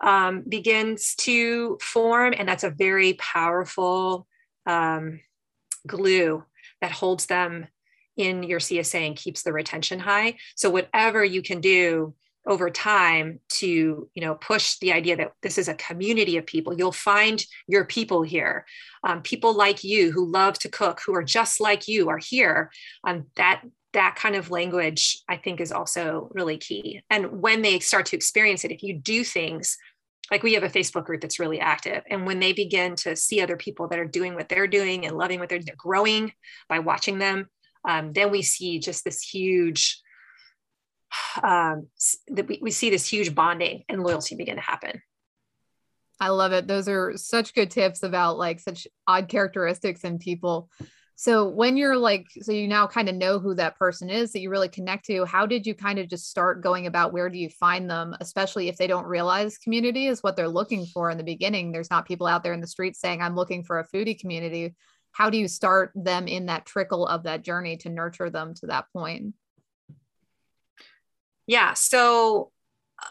um, 0.00 0.44
begins 0.48 1.14
to 1.16 1.76
form, 1.80 2.34
and 2.36 2.48
that's 2.48 2.64
a 2.64 2.70
very 2.70 3.14
powerful 3.14 4.26
um, 4.64 5.20
glue 5.86 6.44
that 6.80 6.92
holds 6.92 7.26
them 7.26 7.66
in 8.16 8.44
your 8.44 8.60
CSA 8.60 9.08
and 9.08 9.16
keeps 9.16 9.42
the 9.42 9.52
retention 9.52 9.98
high. 9.98 10.36
So 10.54 10.70
whatever 10.70 11.24
you 11.24 11.42
can 11.42 11.60
do 11.60 12.14
over 12.46 12.68
time 12.70 13.40
to 13.48 13.66
you 14.14 14.20
know 14.22 14.34
push 14.34 14.78
the 14.78 14.92
idea 14.92 15.16
that 15.16 15.32
this 15.42 15.58
is 15.58 15.68
a 15.68 15.74
community 15.74 16.36
of 16.36 16.46
people. 16.46 16.76
You'll 16.76 16.92
find 16.92 17.44
your 17.66 17.84
people 17.84 18.22
here. 18.22 18.66
Um, 19.02 19.22
people 19.22 19.54
like 19.54 19.84
you 19.84 20.12
who 20.12 20.30
love 20.30 20.58
to 20.60 20.68
cook 20.68 21.00
who 21.04 21.14
are 21.14 21.22
just 21.22 21.60
like 21.60 21.88
you 21.88 22.08
are 22.08 22.18
here. 22.18 22.70
Um, 23.04 23.26
that 23.36 23.62
that 23.92 24.16
kind 24.16 24.34
of 24.34 24.50
language 24.50 25.18
i 25.28 25.36
think 25.36 25.60
is 25.60 25.72
also 25.72 26.28
really 26.32 26.58
key. 26.58 27.00
And 27.10 27.40
when 27.40 27.62
they 27.62 27.78
start 27.78 28.06
to 28.06 28.16
experience 28.16 28.64
it 28.64 28.72
if 28.72 28.82
you 28.82 28.98
do 28.98 29.24
things 29.24 29.78
like 30.30 30.42
we 30.42 30.54
have 30.54 30.64
a 30.64 30.68
facebook 30.68 31.04
group 31.04 31.20
that's 31.20 31.38
really 31.38 31.60
active 31.60 32.02
and 32.10 32.26
when 32.26 32.40
they 32.40 32.52
begin 32.52 32.96
to 32.96 33.14
see 33.14 33.40
other 33.40 33.56
people 33.56 33.86
that 33.88 33.98
are 33.98 34.04
doing 34.04 34.34
what 34.34 34.48
they're 34.48 34.66
doing 34.66 35.06
and 35.06 35.16
loving 35.16 35.38
what 35.38 35.48
they're, 35.48 35.60
they're 35.60 35.76
growing 35.76 36.32
by 36.68 36.80
watching 36.80 37.18
them 37.18 37.48
um, 37.86 38.12
then 38.12 38.30
we 38.30 38.42
see 38.42 38.78
just 38.78 39.04
this 39.04 39.22
huge 39.22 40.00
um, 41.42 41.88
that 42.28 42.48
we, 42.48 42.58
we 42.62 42.70
see 42.70 42.90
this 42.90 43.06
huge 43.06 43.34
bonding 43.34 43.84
and 43.88 44.02
loyalty 44.02 44.36
begin 44.36 44.56
to 44.56 44.62
happen. 44.62 45.02
I 46.20 46.28
love 46.28 46.52
it. 46.52 46.66
Those 46.66 46.88
are 46.88 47.16
such 47.16 47.54
good 47.54 47.70
tips 47.70 48.02
about 48.02 48.38
like 48.38 48.60
such 48.60 48.86
odd 49.06 49.28
characteristics 49.28 50.04
in 50.04 50.18
people. 50.18 50.70
So 51.16 51.48
when 51.48 51.76
you're 51.76 51.96
like, 51.96 52.26
so 52.40 52.50
you 52.50 52.66
now 52.66 52.88
kind 52.88 53.08
of 53.08 53.14
know 53.14 53.38
who 53.38 53.54
that 53.54 53.78
person 53.78 54.10
is 54.10 54.32
that 54.32 54.40
you 54.40 54.50
really 54.50 54.68
connect 54.68 55.06
to, 55.06 55.24
how 55.24 55.46
did 55.46 55.64
you 55.64 55.74
kind 55.74 55.98
of 55.98 56.08
just 56.08 56.28
start 56.28 56.62
going 56.62 56.86
about 56.86 57.12
where 57.12 57.30
do 57.30 57.38
you 57.38 57.48
find 57.48 57.88
them, 57.88 58.16
especially 58.20 58.68
if 58.68 58.76
they 58.76 58.88
don't 58.88 59.06
realize 59.06 59.58
community 59.58 60.08
is 60.08 60.22
what 60.22 60.34
they're 60.34 60.48
looking 60.48 60.86
for 60.86 61.10
in 61.10 61.18
the 61.18 61.24
beginning? 61.24 61.70
There's 61.70 61.90
not 61.90 62.06
people 62.06 62.26
out 62.26 62.42
there 62.42 62.52
in 62.52 62.60
the 62.60 62.66
streets 62.66 63.00
saying, 63.00 63.22
I'm 63.22 63.36
looking 63.36 63.62
for 63.62 63.78
a 63.78 63.86
foodie 63.86 64.18
community. 64.18 64.74
How 65.12 65.30
do 65.30 65.38
you 65.38 65.46
start 65.46 65.92
them 65.94 66.26
in 66.26 66.46
that 66.46 66.66
trickle 66.66 67.06
of 67.06 67.22
that 67.24 67.42
journey 67.42 67.76
to 67.78 67.90
nurture 67.90 68.30
them 68.30 68.54
to 68.54 68.66
that 68.66 68.86
point? 68.92 69.34
Yeah. 71.46 71.74
So, 71.74 72.50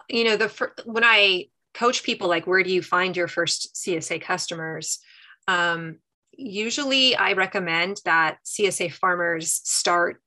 you 0.09 0.23
know, 0.23 0.37
the 0.37 0.71
when 0.85 1.03
I 1.03 1.47
coach 1.73 2.03
people, 2.03 2.27
like, 2.27 2.47
where 2.47 2.63
do 2.63 2.71
you 2.71 2.81
find 2.81 3.15
your 3.15 3.27
first 3.27 3.75
CSA 3.75 4.21
customers? 4.21 4.99
Um, 5.47 5.99
usually, 6.31 7.15
I 7.15 7.33
recommend 7.33 8.01
that 8.05 8.37
CSA 8.45 8.93
farmers 8.93 9.61
start 9.63 10.21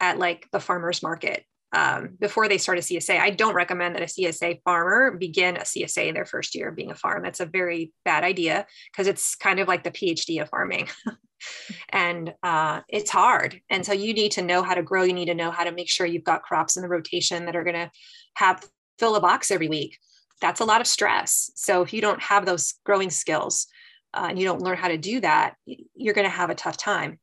at 0.00 0.18
like 0.18 0.48
the 0.52 0.60
farmers 0.60 1.02
market 1.02 1.44
um, 1.72 2.16
before 2.18 2.48
they 2.48 2.58
start 2.58 2.78
a 2.78 2.82
CSA. 2.82 3.18
I 3.18 3.30
don't 3.30 3.54
recommend 3.54 3.94
that 3.94 4.02
a 4.02 4.06
CSA 4.06 4.62
farmer 4.62 5.16
begin 5.16 5.56
a 5.56 5.60
CSA 5.60 6.08
in 6.08 6.14
their 6.14 6.24
first 6.24 6.54
year 6.54 6.68
of 6.68 6.76
being 6.76 6.90
a 6.90 6.96
farm. 6.96 7.22
That's 7.22 7.40
a 7.40 7.46
very 7.46 7.92
bad 8.04 8.24
idea 8.24 8.66
because 8.90 9.06
it's 9.06 9.34
kind 9.34 9.60
of 9.60 9.68
like 9.68 9.84
the 9.84 9.90
PhD 9.90 10.40
of 10.40 10.48
farming. 10.48 10.88
and 11.90 12.34
uh, 12.42 12.80
it's 12.88 13.10
hard. 13.10 13.60
And 13.70 13.84
so 13.84 13.92
you 13.92 14.14
need 14.14 14.32
to 14.32 14.42
know 14.42 14.62
how 14.62 14.74
to 14.74 14.82
grow. 14.82 15.02
You 15.02 15.12
need 15.12 15.26
to 15.26 15.34
know 15.34 15.50
how 15.50 15.64
to 15.64 15.72
make 15.72 15.88
sure 15.88 16.06
you've 16.06 16.24
got 16.24 16.42
crops 16.42 16.76
in 16.76 16.82
the 16.82 16.88
rotation 16.88 17.46
that 17.46 17.56
are 17.56 17.64
going 17.64 17.76
to 17.76 17.90
have 18.34 18.64
fill 18.98 19.16
a 19.16 19.20
box 19.20 19.50
every 19.50 19.68
week. 19.68 19.98
That's 20.40 20.60
a 20.60 20.64
lot 20.64 20.80
of 20.80 20.86
stress. 20.86 21.50
So 21.54 21.82
if 21.82 21.92
you 21.92 22.00
don't 22.00 22.22
have 22.22 22.46
those 22.46 22.74
growing 22.84 23.10
skills 23.10 23.66
uh, 24.14 24.26
and 24.30 24.38
you 24.38 24.44
don't 24.44 24.62
learn 24.62 24.76
how 24.76 24.88
to 24.88 24.98
do 24.98 25.20
that, 25.20 25.54
you're 25.66 26.14
going 26.14 26.26
to 26.26 26.30
have 26.30 26.50
a 26.50 26.54
tough 26.54 26.76
time. 26.76 27.18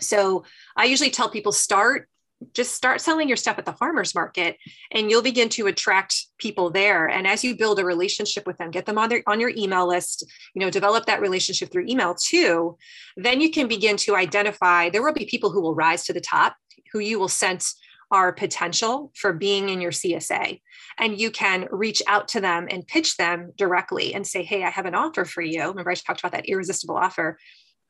So 0.00 0.44
I 0.76 0.84
usually 0.84 1.10
tell 1.10 1.28
people 1.28 1.52
start 1.52 2.08
just 2.54 2.74
start 2.74 3.00
selling 3.00 3.28
your 3.28 3.36
stuff 3.36 3.58
at 3.58 3.64
the 3.64 3.72
farmers 3.72 4.14
market 4.14 4.56
and 4.92 5.10
you'll 5.10 5.22
begin 5.22 5.48
to 5.48 5.66
attract 5.66 6.26
people 6.38 6.70
there 6.70 7.08
and 7.08 7.26
as 7.26 7.42
you 7.42 7.56
build 7.56 7.78
a 7.78 7.84
relationship 7.84 8.46
with 8.46 8.56
them 8.58 8.70
get 8.70 8.86
them 8.86 8.98
on 8.98 9.08
their 9.08 9.22
on 9.26 9.40
your 9.40 9.52
email 9.56 9.88
list 9.88 10.24
you 10.54 10.60
know 10.60 10.70
develop 10.70 11.06
that 11.06 11.20
relationship 11.20 11.70
through 11.70 11.84
email 11.88 12.14
too 12.14 12.76
then 13.16 13.40
you 13.40 13.50
can 13.50 13.66
begin 13.66 13.96
to 13.96 14.14
identify 14.14 14.88
there 14.88 15.02
will 15.02 15.12
be 15.12 15.26
people 15.26 15.50
who 15.50 15.60
will 15.60 15.74
rise 15.74 16.04
to 16.04 16.12
the 16.12 16.20
top 16.20 16.56
who 16.92 17.00
you 17.00 17.18
will 17.18 17.28
sense 17.28 17.74
are 18.10 18.32
potential 18.32 19.12
for 19.14 19.32
being 19.32 19.68
in 19.68 19.80
your 19.80 19.90
CSA. 19.90 20.60
And 20.98 21.20
you 21.20 21.30
can 21.30 21.68
reach 21.70 22.02
out 22.06 22.28
to 22.28 22.40
them 22.40 22.66
and 22.70 22.86
pitch 22.86 23.16
them 23.16 23.52
directly 23.56 24.14
and 24.14 24.26
say, 24.26 24.42
Hey, 24.42 24.64
I 24.64 24.70
have 24.70 24.86
an 24.86 24.94
offer 24.94 25.24
for 25.24 25.42
you. 25.42 25.60
Remember, 25.60 25.90
I 25.90 25.94
talked 25.94 26.20
about 26.20 26.32
that 26.32 26.48
irresistible 26.48 26.96
offer. 26.96 27.38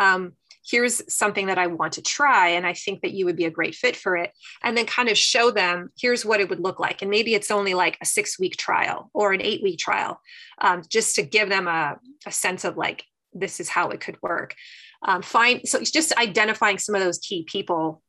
Um, 0.00 0.33
here's 0.68 1.02
something 1.12 1.46
that 1.46 1.58
I 1.58 1.66
want 1.66 1.94
to 1.94 2.02
try. 2.02 2.48
And 2.48 2.66
I 2.66 2.75
think 2.75 3.02
that 3.02 3.12
you 3.12 3.25
would 3.25 3.37
be 3.37 3.46
a 3.46 3.50
great 3.50 3.75
fit 3.75 3.96
for 3.96 4.16
it. 4.16 4.32
And 4.62 4.76
then 4.76 4.86
kind 4.86 5.08
of 5.08 5.16
show 5.16 5.50
them, 5.50 5.90
here's 5.99 6.25
what 6.25 6.40
it 6.40 6.49
would 6.49 6.60
look 6.60 6.78
like. 6.78 7.00
And 7.02 7.10
maybe 7.10 7.34
it's 7.34 7.50
only 7.50 7.75
like 7.75 7.97
a 8.02 8.06
six 8.06 8.38
week 8.38 8.56
trial 8.56 9.10
or 9.14 9.32
an 9.32 9.43
eight 9.43 9.62
week 9.62 9.78
trial, 9.78 10.21
um, 10.60 10.82
just 10.88 11.16
to 11.16 11.23
give 11.23 11.49
them 11.49 11.69
a, 11.69 11.97
a 12.26 12.32
sense 12.32 12.64
of 12.64 12.76
like, 12.76 13.04
this 13.32 13.60
is 13.60 13.69
how 13.69 13.90
it 13.90 14.00
could 14.00 14.21
work. 14.23 14.54
Um, 15.02 15.23
so 15.23 15.78
it's 15.78 15.90
just 15.90 16.16
identifying 16.19 16.78
some 16.78 16.95
of 16.95 17.02
those 17.02 17.19
key 17.19 17.45
people. 17.45 18.02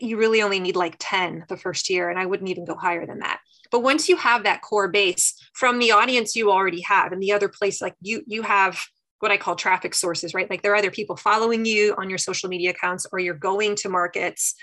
You 0.00 0.16
really 0.16 0.42
only 0.42 0.60
need 0.60 0.76
like 0.76 0.96
10 1.00 1.46
the 1.48 1.56
first 1.56 1.90
year, 1.90 2.08
and 2.08 2.18
I 2.18 2.26
wouldn't 2.26 2.48
even 2.48 2.64
go 2.64 2.76
higher 2.76 3.04
than 3.06 3.18
that. 3.20 3.40
But 3.72 3.80
once 3.80 4.08
you 4.08 4.16
have 4.16 4.44
that 4.44 4.62
core 4.62 4.88
base 4.88 5.34
from 5.54 5.80
the 5.80 5.90
audience 5.90 6.36
you 6.36 6.52
already 6.52 6.82
have, 6.82 7.10
and 7.10 7.20
the 7.20 7.32
other 7.32 7.48
place, 7.48 7.82
like 7.82 7.94
you 8.00 8.22
you 8.26 8.42
have 8.42 8.80
what 9.20 9.30
I 9.30 9.36
call 9.36 9.56
traffic 9.56 9.94
sources, 9.94 10.34
right? 10.34 10.48
Like 10.50 10.62
there 10.62 10.72
are 10.72 10.76
either 10.76 10.90
people 10.90 11.16
following 11.16 11.64
you 11.64 11.94
on 11.96 12.08
your 12.08 12.18
social 12.18 12.48
media 12.48 12.70
accounts 12.70 13.06
or 13.12 13.18
you're 13.18 13.34
going 13.34 13.74
to 13.76 13.88
markets 13.88 14.54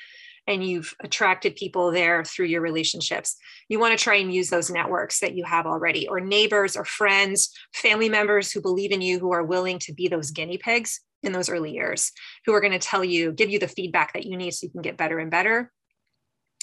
and 0.48 0.64
you've 0.64 0.94
attracted 1.04 1.56
people 1.56 1.92
there 1.92 2.24
through 2.24 2.48
your 2.48 2.62
relationships. 2.62 3.38
You 3.70 3.80
want 3.80 3.98
to 3.98 4.04
try 4.04 4.16
and 4.16 4.34
use 4.34 4.50
those 4.50 4.72
networks 4.72 5.20
that 5.20 5.36
you 5.36 5.44
have 5.46 5.66
already, 5.66 6.08
or 6.08 6.20
neighbors, 6.20 6.76
or 6.76 6.84
friends, 6.84 7.52
family 7.74 8.10
members 8.10 8.52
who 8.52 8.62
believe 8.62 8.92
in 8.92 9.02
you, 9.02 9.20
who 9.20 9.32
are 9.32 9.44
willing 9.44 9.80
to 9.80 9.94
be 9.94 10.08
those 10.08 10.32
guinea 10.32 10.58
pigs 10.58 11.00
in 11.24 11.32
those 11.32 11.50
early 11.50 11.72
years, 11.72 12.12
who 12.46 12.54
are 12.54 12.62
going 12.62 12.74
to 12.74 12.80
tell 12.80 13.04
you, 13.04 13.32
give 13.32 13.50
you 13.50 13.60
the 13.60 13.68
feedback 13.68 14.14
that 14.14 14.26
you 14.26 14.36
need 14.36 14.52
so 14.52 14.66
you 14.66 14.72
can 14.72 14.82
get 14.82 14.98
better 14.98 15.20
and 15.20 15.30
better. 15.30 15.72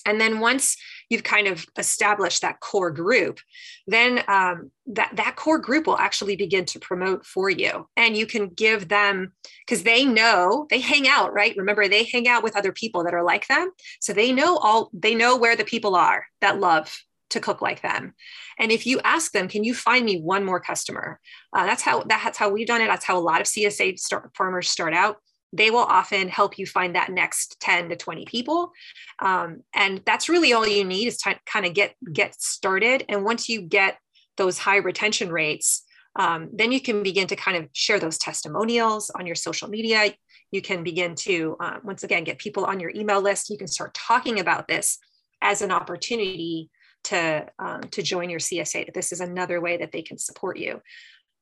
And 0.09 0.21
then 0.21 0.41
once 0.41 0.77
you've 1.11 1.23
kind 1.23 1.47
of 1.47 1.67
established 1.77 2.43
that 2.43 2.61
core 2.61 2.91
group, 2.91 3.41
then 3.87 4.25
um, 4.27 4.71
that, 4.87 5.13
that 5.15 5.37
core 5.37 5.59
group 5.59 5.87
will 5.87 5.99
actually 5.99 6.37
begin 6.37 6.65
to 6.67 6.79
promote 6.79 7.27
for 7.27 7.51
you. 7.51 7.87
And 7.97 8.17
you 8.17 8.27
can 8.27 8.49
give 8.49 8.89
them, 8.89 9.33
because 9.67 9.83
they 9.83 10.05
know 10.05 10.67
they 10.71 10.81
hang 10.81 11.07
out, 11.07 11.33
right? 11.33 11.57
Remember, 11.57 11.89
they 11.89 12.05
hang 12.05 12.27
out 12.27 12.43
with 12.43 12.57
other 12.57 12.73
people 12.73 13.05
that 13.05 13.15
are 13.15 13.23
like 13.23 13.47
them. 13.49 13.71
So 14.01 14.13
they 14.13 14.33
know 14.33 14.57
all, 14.57 14.91
they 14.93 15.15
know 15.15 15.37
where 15.37 15.57
the 15.57 15.65
people 15.65 15.95
are 15.95 16.25
that 16.41 16.59
love 16.59 16.97
to 17.31 17.41
cook 17.41 17.61
like 17.61 17.83
them. 17.83 18.15
And 18.59 18.73
if 18.73 18.87
you 18.87 19.01
ask 19.05 19.33
them, 19.33 19.49
can 19.49 19.63
you 19.63 19.75
find 19.75 20.05
me 20.05 20.21
one 20.21 20.45
more 20.45 20.61
customer? 20.61 21.21
Uh, 21.53 21.67
that's 21.67 21.83
how 21.83 22.03
that's 22.05 22.39
how 22.39 22.49
we've 22.49 22.67
done 22.67 22.81
it. 22.81 22.87
That's 22.87 23.05
how 23.05 23.19
a 23.19 23.21
lot 23.21 23.43
of 23.43 23.47
CSA 23.47 23.99
start, 23.99 24.31
farmers 24.35 24.71
start 24.71 24.95
out 24.95 25.19
they 25.53 25.71
will 25.71 25.79
often 25.79 26.29
help 26.29 26.59
you 26.59 26.67
find 26.67 26.95
that 26.95 27.11
next 27.11 27.59
10 27.61 27.89
to 27.89 27.97
20 27.97 28.25
people. 28.27 28.73
Um, 29.19 29.63
and 29.75 30.03
that's 30.05 30.29
really 30.29 30.53
all 30.53 30.67
you 30.67 30.85
need 30.85 31.07
is 31.07 31.17
to 31.19 31.39
kind 31.47 31.67
of 31.67 31.75
get 31.75 31.95
get 32.13 32.41
started. 32.41 33.05
And 33.09 33.25
once 33.25 33.49
you 33.49 33.63
get 33.63 33.99
those 34.37 34.59
high 34.59 34.77
retention 34.77 35.31
rates 35.31 35.85
um, 36.19 36.51
then 36.53 36.73
you 36.73 36.81
can 36.81 37.03
begin 37.03 37.29
to 37.29 37.37
kind 37.37 37.57
of 37.57 37.69
share 37.73 38.01
those 38.01 38.19
testimonials 38.19 39.11
on 39.11 39.25
your 39.25 39.37
social 39.37 39.69
media. 39.69 40.13
You 40.51 40.61
can 40.61 40.83
begin 40.83 41.15
to 41.17 41.57
uh, 41.61 41.79
once 41.85 42.03
again 42.03 42.25
get 42.25 42.39
people 42.39 42.65
on 42.65 42.81
your 42.81 42.91
email 42.95 43.21
list. 43.21 43.51
You 43.51 43.57
can 43.57 43.69
start 43.69 43.95
talking 43.95 44.41
about 44.41 44.67
this 44.67 44.99
as 45.41 45.63
an 45.63 45.71
opportunity 45.71 46.71
to 47.05 47.47
um, 47.61 47.83
to 47.93 48.03
join 48.03 48.29
your 48.29 48.41
csa 48.41 48.85
that 48.85 48.95
this 48.95 49.13
is 49.13 49.21
another 49.21 49.61
way 49.61 49.77
that 49.77 49.93
they 49.93 50.03
can 50.03 50.19
support 50.19 50.59
you 50.59 50.81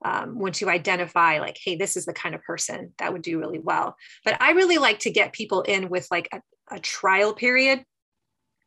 um, 0.04 0.38
once 0.38 0.60
you 0.60 0.68
identify 0.68 1.38
like 1.38 1.58
hey 1.62 1.76
this 1.76 1.96
is 1.96 2.04
the 2.04 2.12
kind 2.12 2.34
of 2.34 2.42
person 2.42 2.92
that 2.98 3.12
would 3.12 3.22
do 3.22 3.38
really 3.38 3.58
well. 3.58 3.96
But 4.24 4.40
i 4.40 4.52
really 4.52 4.78
like 4.78 5.00
to 5.00 5.10
get 5.10 5.32
people 5.32 5.62
in 5.62 5.88
with 5.88 6.06
like 6.10 6.28
a, 6.32 6.40
a 6.70 6.78
trial 6.80 7.34
period. 7.34 7.84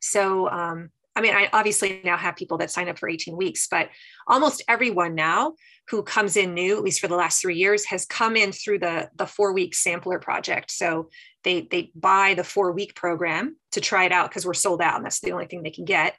So 0.02 0.50
um, 0.50 0.89
i 1.15 1.22
mean 1.22 1.36
i 1.36 1.50
obviously 1.54 2.02
now 2.04 2.18
have 2.18 2.36
people 2.36 2.58
that 2.60 2.72
sign 2.72 2.88
up 2.88 2.98
for 2.98 3.10
18 3.10 3.36
weeks 3.36 3.68
but 3.70 3.89
almost 4.28 4.63
everyone 4.68 5.15
now 5.15 5.54
who 5.89 6.04
comes 6.04 6.38
in 6.38 6.54
new 6.54 6.78
at 6.78 6.84
least 6.84 7.02
for 7.02 7.08
the 7.08 7.15
last 7.15 7.42
three 7.42 7.56
years 7.56 7.86
has 7.86 8.06
come 8.06 8.36
in 8.36 8.52
through 8.52 8.80
the 8.80 9.10
the 9.15 9.26
four 9.26 9.54
week 9.54 9.74
sampler 9.74 10.20
project. 10.20 10.72
So 10.72 11.10
they 11.44 11.68
they 11.70 11.92
buy 11.96 12.36
the 12.36 12.44
four 12.44 12.72
week 12.72 12.96
program 12.96 13.58
to 13.72 13.82
try 13.82 14.06
it 14.06 14.12
out 14.12 14.30
because 14.30 14.46
we're 14.46 14.54
sold 14.54 14.82
out 14.82 14.98
and 14.98 15.06
that's 15.06 15.20
the 15.20 15.32
only 15.32 15.48
thing 15.48 15.63
they 15.63 15.72
can 15.72 15.86
get. 15.86 16.15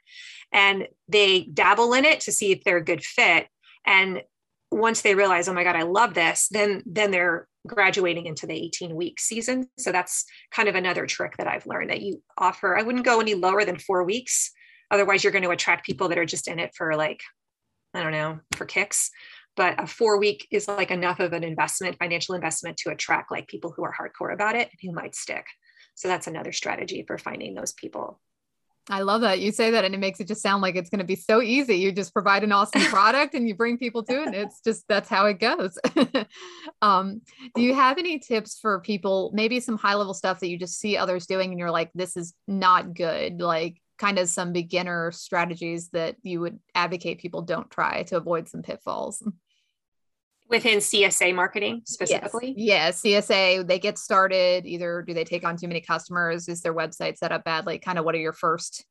And 0.51 0.87
they 1.07 1.43
dabble 1.43 1.93
in 1.93 2.03
it 2.03 2.21
to 2.21 2.31
see 2.31 2.51
if 2.51 2.63
they're 2.63 2.77
a 2.77 2.83
good 2.83 3.03
fit. 3.03 3.47
And 3.85 4.21
once 4.71 5.01
they 5.01 5.15
realize 5.15 5.47
oh 5.47 5.53
my 5.53 5.63
god 5.63 5.75
i 5.75 5.83
love 5.83 6.13
this 6.13 6.47
then 6.49 6.81
then 6.85 7.11
they're 7.11 7.47
graduating 7.67 8.25
into 8.25 8.47
the 8.47 8.53
18 8.53 8.95
week 8.95 9.19
season. 9.19 9.67
So 9.77 9.91
that's 9.91 10.25
kind 10.51 10.67
of 10.67 10.75
another 10.75 11.05
trick 11.05 11.37
that 11.37 11.47
i've 11.47 11.67
learned 11.67 11.89
that 11.89 12.01
you 12.01 12.21
offer. 12.37 12.77
I 12.77 12.83
wouldn't 12.83 13.05
go 13.05 13.19
any 13.19 13.33
lower 13.33 13.65
than 13.65 13.77
four 13.77 14.03
weeks. 14.03 14.51
Otherwise 14.89 15.23
you're 15.23 15.33
going 15.33 15.43
to 15.43 15.51
attract 15.51 15.85
people 15.85 16.09
that 16.09 16.17
are 16.17 16.25
just 16.25 16.47
in 16.47 16.59
it 16.59 16.71
for 16.75 16.95
like 16.95 17.21
i 17.93 18.01
don't 18.01 18.11
know 18.11 18.39
for 18.55 18.65
kicks. 18.65 19.09
But 19.57 19.81
a 19.81 19.85
four 19.85 20.17
week 20.17 20.47
is 20.49 20.67
like 20.67 20.91
enough 20.91 21.19
of 21.19 21.33
an 21.33 21.43
investment 21.43 21.97
financial 21.97 22.35
investment 22.35 22.77
to 22.77 22.89
attract 22.89 23.31
like 23.31 23.47
people 23.47 23.73
who 23.75 23.83
are 23.83 23.93
hardcore 23.93 24.33
about 24.33 24.55
it 24.55 24.69
and 24.71 24.79
who 24.81 24.95
might 24.95 25.13
stick. 25.13 25.45
So 25.95 26.07
that's 26.07 26.27
another 26.27 26.53
strategy 26.53 27.03
for 27.05 27.17
finding 27.17 27.53
those 27.53 27.73
people 27.73 28.21
I 28.89 29.01
love 29.01 29.21
that 29.21 29.39
you 29.39 29.51
say 29.51 29.71
that, 29.71 29.85
and 29.85 29.93
it 29.93 29.99
makes 29.99 30.19
it 30.19 30.27
just 30.27 30.41
sound 30.41 30.61
like 30.61 30.75
it's 30.75 30.89
going 30.89 30.99
to 30.99 31.05
be 31.05 31.15
so 31.15 31.41
easy. 31.41 31.75
You 31.75 31.91
just 31.91 32.13
provide 32.13 32.43
an 32.43 32.51
awesome 32.51 32.81
product 32.83 33.35
and 33.35 33.47
you 33.47 33.53
bring 33.53 33.77
people 33.77 34.03
to 34.03 34.21
it, 34.21 34.27
and 34.27 34.35
it's 34.35 34.59
just 34.61 34.87
that's 34.87 35.07
how 35.07 35.27
it 35.27 35.39
goes. 35.39 35.77
um, 36.81 37.21
do 37.55 37.61
you 37.61 37.75
have 37.75 37.99
any 37.99 38.17
tips 38.17 38.57
for 38.59 38.79
people? 38.79 39.31
Maybe 39.33 39.59
some 39.59 39.77
high 39.77 39.93
level 39.93 40.15
stuff 40.15 40.39
that 40.39 40.49
you 40.49 40.57
just 40.57 40.79
see 40.79 40.97
others 40.97 41.27
doing, 41.27 41.51
and 41.51 41.59
you're 41.59 41.71
like, 41.71 41.91
"This 41.93 42.17
is 42.17 42.33
not 42.47 42.93
good." 42.93 43.39
Like 43.39 43.79
kind 43.99 44.17
of 44.17 44.27
some 44.27 44.51
beginner 44.51 45.11
strategies 45.11 45.89
that 45.89 46.15
you 46.23 46.41
would 46.41 46.59
advocate 46.73 47.19
people 47.19 47.43
don't 47.43 47.69
try 47.69 48.01
to 48.01 48.17
avoid 48.17 48.49
some 48.49 48.63
pitfalls 48.63 49.23
within 50.51 50.77
CSA 50.77 51.33
marketing 51.33 51.81
specifically? 51.85 52.53
Yes. 52.55 53.01
Yeah, 53.03 53.21
CSA, 53.21 53.67
they 53.67 53.79
get 53.79 53.97
started. 53.97 54.67
Either 54.67 55.01
do 55.01 55.13
they 55.13 55.23
take 55.23 55.45
on 55.45 55.57
too 55.57 55.67
many 55.67 55.81
customers? 55.81 56.47
Is 56.47 56.61
their 56.61 56.75
website 56.75 57.17
set 57.17 57.31
up 57.31 57.43
badly? 57.43 57.79
Kind 57.79 57.97
of 57.97 58.05
what 58.05 58.13
are 58.13 58.19
your 58.19 58.33
first 58.33 58.85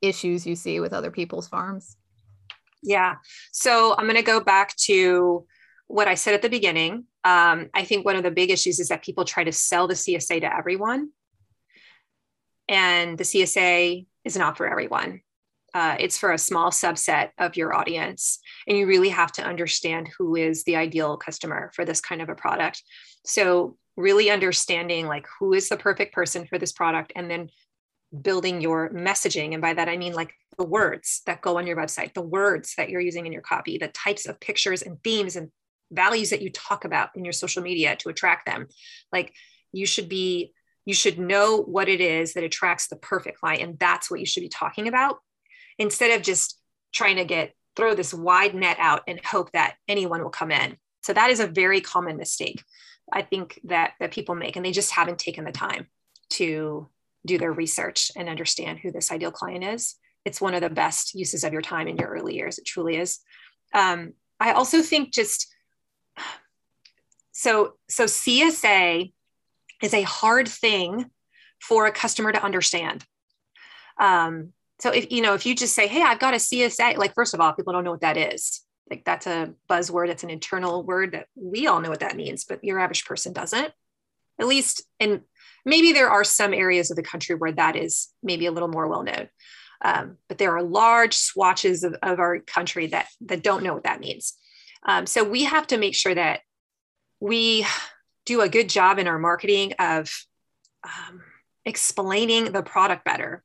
issues 0.00 0.46
you 0.46 0.54
see 0.54 0.80
with 0.80 0.92
other 0.92 1.10
people's 1.10 1.48
farms? 1.48 1.96
Yeah. 2.82 3.16
So 3.52 3.94
I'm 3.98 4.06
going 4.06 4.16
to 4.16 4.22
go 4.22 4.40
back 4.40 4.74
to 4.84 5.44
what 5.88 6.08
I 6.08 6.14
said 6.14 6.34
at 6.34 6.42
the 6.42 6.48
beginning. 6.48 7.04
Um, 7.24 7.68
I 7.74 7.84
think 7.84 8.04
one 8.04 8.16
of 8.16 8.22
the 8.22 8.30
big 8.30 8.50
issues 8.50 8.80
is 8.80 8.88
that 8.88 9.04
people 9.04 9.24
try 9.24 9.44
to 9.44 9.52
sell 9.52 9.86
the 9.86 9.94
CSA 9.94 10.40
to 10.40 10.56
everyone. 10.56 11.10
And 12.68 13.18
the 13.18 13.24
CSA 13.24 14.06
is 14.24 14.36
not 14.36 14.56
for 14.56 14.68
everyone. 14.68 15.20
Uh, 15.74 15.96
it's 15.98 16.18
for 16.18 16.32
a 16.32 16.38
small 16.38 16.70
subset 16.70 17.30
of 17.38 17.56
your 17.56 17.74
audience. 17.74 18.38
And 18.66 18.76
you 18.76 18.86
really 18.86 19.08
have 19.08 19.32
to 19.32 19.42
understand 19.42 20.08
who 20.18 20.36
is 20.36 20.64
the 20.64 20.76
ideal 20.76 21.16
customer 21.16 21.70
for 21.74 21.84
this 21.84 22.00
kind 22.00 22.20
of 22.20 22.28
a 22.28 22.34
product. 22.34 22.82
So, 23.24 23.76
really 23.96 24.30
understanding 24.30 25.06
like 25.06 25.26
who 25.38 25.52
is 25.52 25.68
the 25.68 25.76
perfect 25.76 26.14
person 26.14 26.46
for 26.46 26.58
this 26.58 26.72
product 26.72 27.12
and 27.14 27.30
then 27.30 27.50
building 28.22 28.60
your 28.60 28.90
messaging. 28.90 29.52
And 29.52 29.60
by 29.60 29.74
that, 29.74 29.88
I 29.88 29.96
mean 29.96 30.14
like 30.14 30.32
the 30.58 30.64
words 30.64 31.22
that 31.26 31.42
go 31.42 31.58
on 31.58 31.66
your 31.66 31.76
website, 31.76 32.14
the 32.14 32.22
words 32.22 32.74
that 32.76 32.90
you're 32.90 33.00
using 33.00 33.26
in 33.26 33.32
your 33.32 33.42
copy, 33.42 33.78
the 33.78 33.88
types 33.88 34.26
of 34.26 34.40
pictures 34.40 34.82
and 34.82 35.02
themes 35.02 35.36
and 35.36 35.50
values 35.90 36.30
that 36.30 36.42
you 36.42 36.50
talk 36.50 36.84
about 36.84 37.10
in 37.14 37.24
your 37.24 37.32
social 37.32 37.62
media 37.62 37.96
to 37.96 38.08
attract 38.08 38.46
them. 38.46 38.66
Like 39.12 39.34
you 39.72 39.86
should 39.86 40.08
be 40.08 40.52
you 40.84 40.94
should 40.94 41.18
know 41.18 41.58
what 41.58 41.88
it 41.88 42.00
is 42.00 42.34
that 42.34 42.42
attracts 42.42 42.88
the 42.88 42.96
perfect 42.96 43.38
client 43.38 43.62
and 43.62 43.78
that's 43.78 44.10
what 44.10 44.18
you 44.18 44.26
should 44.26 44.42
be 44.42 44.48
talking 44.48 44.88
about 44.88 45.18
instead 45.82 46.18
of 46.18 46.22
just 46.22 46.58
trying 46.92 47.16
to 47.16 47.24
get 47.24 47.54
throw 47.74 47.94
this 47.94 48.12
wide 48.12 48.54
net 48.54 48.76
out 48.78 49.02
and 49.08 49.24
hope 49.24 49.50
that 49.52 49.76
anyone 49.88 50.22
will 50.22 50.30
come 50.30 50.50
in. 50.50 50.76
So 51.02 51.12
that 51.12 51.30
is 51.30 51.40
a 51.40 51.46
very 51.46 51.80
common 51.80 52.16
mistake 52.16 52.62
i 53.12 53.22
think 53.22 53.60
that 53.64 53.92
that 54.00 54.12
people 54.12 54.34
make 54.34 54.56
and 54.56 54.64
they 54.64 54.72
just 54.72 54.92
haven't 54.92 55.18
taken 55.18 55.44
the 55.44 55.52
time 55.52 55.86
to 56.30 56.88
do 57.26 57.38
their 57.38 57.52
research 57.52 58.10
and 58.16 58.28
understand 58.28 58.78
who 58.80 58.90
this 58.90 59.12
ideal 59.12 59.30
client 59.30 59.62
is. 59.62 59.96
It's 60.24 60.40
one 60.40 60.54
of 60.54 60.60
the 60.60 60.70
best 60.70 61.14
uses 61.14 61.44
of 61.44 61.52
your 61.52 61.62
time 61.62 61.86
in 61.86 61.96
your 61.96 62.08
early 62.08 62.34
years. 62.34 62.58
It 62.58 62.64
truly 62.66 62.96
is. 62.96 63.20
Um, 63.74 64.14
i 64.40 64.52
also 64.52 64.82
think 64.82 65.12
just 65.12 65.46
so 67.32 67.74
so 67.88 68.04
csa 68.04 69.12
is 69.82 69.94
a 69.94 70.02
hard 70.02 70.48
thing 70.48 71.10
for 71.60 71.86
a 71.86 71.92
customer 71.92 72.32
to 72.32 72.42
understand. 72.42 73.04
Um, 74.00 74.52
so 74.82 74.90
if 74.90 75.12
you 75.12 75.22
know, 75.22 75.34
if 75.34 75.46
you 75.46 75.54
just 75.54 75.76
say, 75.76 75.86
"Hey, 75.86 76.02
I've 76.02 76.18
got 76.18 76.34
a 76.34 76.38
CSA," 76.38 76.96
like 76.96 77.14
first 77.14 77.34
of 77.34 77.40
all, 77.40 77.52
people 77.52 77.72
don't 77.72 77.84
know 77.84 77.92
what 77.92 78.00
that 78.00 78.16
is. 78.16 78.62
Like 78.90 79.04
that's 79.04 79.28
a 79.28 79.54
buzzword. 79.70 80.08
It's 80.08 80.24
an 80.24 80.30
internal 80.30 80.82
word 80.82 81.12
that 81.12 81.28
we 81.36 81.68
all 81.68 81.80
know 81.80 81.88
what 81.88 82.00
that 82.00 82.16
means, 82.16 82.44
but 82.44 82.64
your 82.64 82.80
average 82.80 83.04
person 83.04 83.32
doesn't. 83.32 83.72
At 84.40 84.48
least, 84.48 84.82
and 84.98 85.20
maybe 85.64 85.92
there 85.92 86.10
are 86.10 86.24
some 86.24 86.52
areas 86.52 86.90
of 86.90 86.96
the 86.96 87.04
country 87.04 87.36
where 87.36 87.52
that 87.52 87.76
is 87.76 88.08
maybe 88.24 88.46
a 88.46 88.50
little 88.50 88.68
more 88.68 88.88
well 88.88 89.04
known. 89.04 89.28
Um, 89.84 90.16
but 90.28 90.38
there 90.38 90.56
are 90.56 90.64
large 90.64 91.14
swatches 91.14 91.84
of, 91.84 91.94
of, 92.02 92.18
our 92.18 92.40
country 92.40 92.88
that 92.88 93.06
that 93.26 93.44
don't 93.44 93.62
know 93.62 93.74
what 93.74 93.84
that 93.84 94.00
means. 94.00 94.36
Um, 94.84 95.06
so 95.06 95.22
we 95.22 95.44
have 95.44 95.68
to 95.68 95.78
make 95.78 95.94
sure 95.94 96.14
that 96.16 96.40
we 97.20 97.64
do 98.26 98.40
a 98.40 98.48
good 98.48 98.68
job 98.68 98.98
in 98.98 99.06
our 99.06 99.20
marketing 99.20 99.74
of 99.78 100.12
um, 100.82 101.22
explaining 101.64 102.50
the 102.50 102.64
product 102.64 103.04
better. 103.04 103.44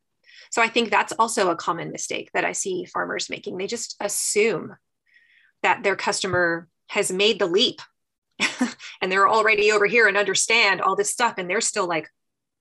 So 0.52 0.62
I 0.62 0.68
think 0.68 0.90
that's 0.90 1.14
also 1.14 1.50
a 1.50 1.56
common 1.56 1.92
mistake 1.92 2.30
that 2.34 2.46
I 2.46 2.52
see 2.52 2.86
farmers 2.86 3.30
making. 3.30 3.58
They 3.58 3.68
just 3.68 3.96
assume 4.00 4.76
that 5.64 5.84
their 5.84 5.96
customer 5.96 6.68
has 6.90 7.12
made 7.12 7.40
the 7.40 7.48
leap 7.48 7.82
and 9.02 9.12
they're 9.12 9.28
already 9.28 9.72
over 9.72 9.86
here 9.86 10.08
and 10.08 10.18
understand 10.18 10.82
all 10.82 10.96
this 10.96 11.10
stuff. 11.10 11.36
And 11.38 11.50
they're 11.50 11.62
still 11.62 11.88
like, 11.88 12.10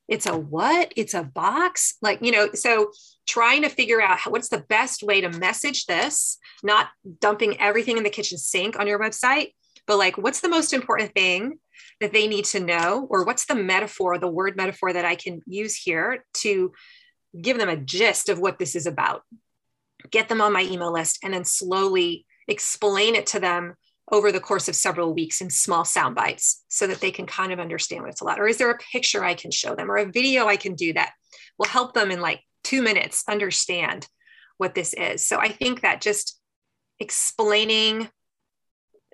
it's 0.09 0.27
a 0.27 0.37
what? 0.37 0.93
It's 0.97 1.15
a 1.15 1.23
box? 1.23 1.97
Like, 2.01 2.21
you 2.23 2.31
know, 2.31 2.51
so 2.55 2.93
trying 3.27 3.63
to 3.63 3.69
figure 3.69 4.01
out 4.01 4.19
how, 4.19 4.31
what's 4.31 4.49
the 4.49 4.65
best 4.69 5.03
way 5.03 5.21
to 5.21 5.29
message 5.31 5.87
this, 5.87 6.39
not 6.63 6.89
dumping 7.21 7.61
everything 7.61 7.97
in 7.97 8.05
the 8.05 8.11
kitchen 8.11 8.39
sink 8.39 8.79
on 8.79 8.87
your 8.87 9.01
website, 9.01 9.53
but 9.87 9.99
like, 9.99 10.17
what's 10.17 10.41
the 10.41 10.49
most 10.49 10.73
important 10.73 11.13
thing 11.15 11.59
that 12.01 12.13
they 12.13 12.27
need 12.27 12.45
to 12.47 12.61
know? 12.61 13.07
Or 13.11 13.25
what's 13.25 13.47
the 13.47 13.55
metaphor, 13.55 14.19
the 14.19 14.29
word 14.29 14.57
metaphor 14.57 14.93
that 14.93 15.05
I 15.05 15.17
can 15.17 15.41
use 15.47 15.77
here 15.77 16.25
to 16.35 16.73
give 17.41 17.59
them 17.59 17.69
a 17.69 17.77
gist 17.77 18.29
of 18.29 18.39
what 18.39 18.59
this 18.59 18.75
is 18.77 18.87
about? 18.87 19.23
Get 20.11 20.29
them 20.29 20.41
on 20.41 20.53
my 20.53 20.63
email 20.63 20.93
list 20.93 21.19
and 21.23 21.35
then 21.35 21.45
slowly 21.45 22.27
explain 22.49 23.15
it 23.15 23.27
to 23.29 23.41
them 23.41 23.75
over 24.13 24.31
the 24.31 24.41
course 24.41 24.69
of 24.69 24.77
several 24.77 25.13
weeks 25.13 25.41
in 25.41 25.51
small 25.51 25.85
sound 25.85 26.15
bites 26.15 26.65
so 26.69 26.87
that 26.87 27.01
they 27.01 27.11
can 27.11 27.27
kind 27.27 27.53
of 27.53 27.59
understand 27.59 28.03
what 28.03 28.11
it's 28.11 28.21
about. 28.21 28.39
Or 28.39 28.47
is 28.47 28.59
there 28.59 28.71
a 28.71 28.79
picture 28.79 29.25
I 29.25 29.35
can 29.35 29.51
show 29.51 29.75
them 29.75 29.91
or 29.91 29.97
a 29.97 30.11
video 30.11 30.47
I 30.47 30.57
can 30.57 30.75
do 30.75 30.93
that 30.93 31.13
will 31.59 31.67
help 31.67 31.95
them 31.95 32.11
in 32.11 32.21
like 32.21 32.41
two 32.63 32.83
minutes 32.83 33.25
understand 33.29 34.07
what 34.59 34.75
this 34.75 34.95
is? 34.95 35.27
So 35.27 35.39
I 35.39 35.49
think 35.49 35.81
that 35.81 36.01
just 36.01 36.41
explaining 37.01 38.09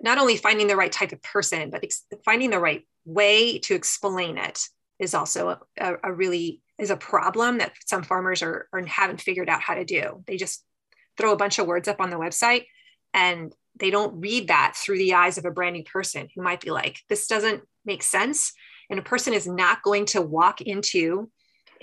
not 0.01 0.17
only 0.17 0.37
finding 0.37 0.67
the 0.67 0.75
right 0.75 0.91
type 0.91 1.11
of 1.11 1.21
person, 1.23 1.69
but 1.69 1.83
ex- 1.83 2.05
finding 2.23 2.49
the 2.49 2.59
right 2.59 2.85
way 3.05 3.59
to 3.59 3.73
explain 3.73 4.37
it 4.37 4.59
is 4.99 5.13
also 5.13 5.57
a, 5.79 5.95
a, 6.03 6.13
really 6.13 6.61
is 6.83 6.91
a 6.91 6.97
problem 6.97 7.57
that 7.57 7.73
some 7.85 8.03
farmers 8.03 8.43
are, 8.43 8.67
are 8.71 8.85
haven't 8.85 9.21
figured 9.21 9.49
out 9.49 9.61
how 9.61 9.73
to 9.73 9.85
do. 9.85 10.23
They 10.27 10.37
just 10.37 10.63
throw 11.17 11.31
a 11.31 11.37
bunch 11.37 11.57
of 11.57 11.65
words 11.65 11.87
up 11.87 11.99
on 11.99 12.09
the 12.09 12.17
website 12.17 12.65
and 13.13 13.53
they 13.79 13.89
don't 13.89 14.21
read 14.21 14.49
that 14.49 14.75
through 14.75 14.97
the 14.97 15.15
eyes 15.15 15.37
of 15.37 15.45
a 15.45 15.51
brand 15.51 15.75
new 15.75 15.83
person 15.83 16.27
who 16.35 16.43
might 16.43 16.61
be 16.61 16.69
like, 16.69 16.99
this 17.09 17.27
doesn't 17.27 17.63
make 17.85 18.03
sense. 18.03 18.53
And 18.89 18.99
a 18.99 19.03
person 19.03 19.33
is 19.33 19.47
not 19.47 19.81
going 19.81 20.05
to 20.07 20.21
walk 20.21 20.61
into 20.61 21.31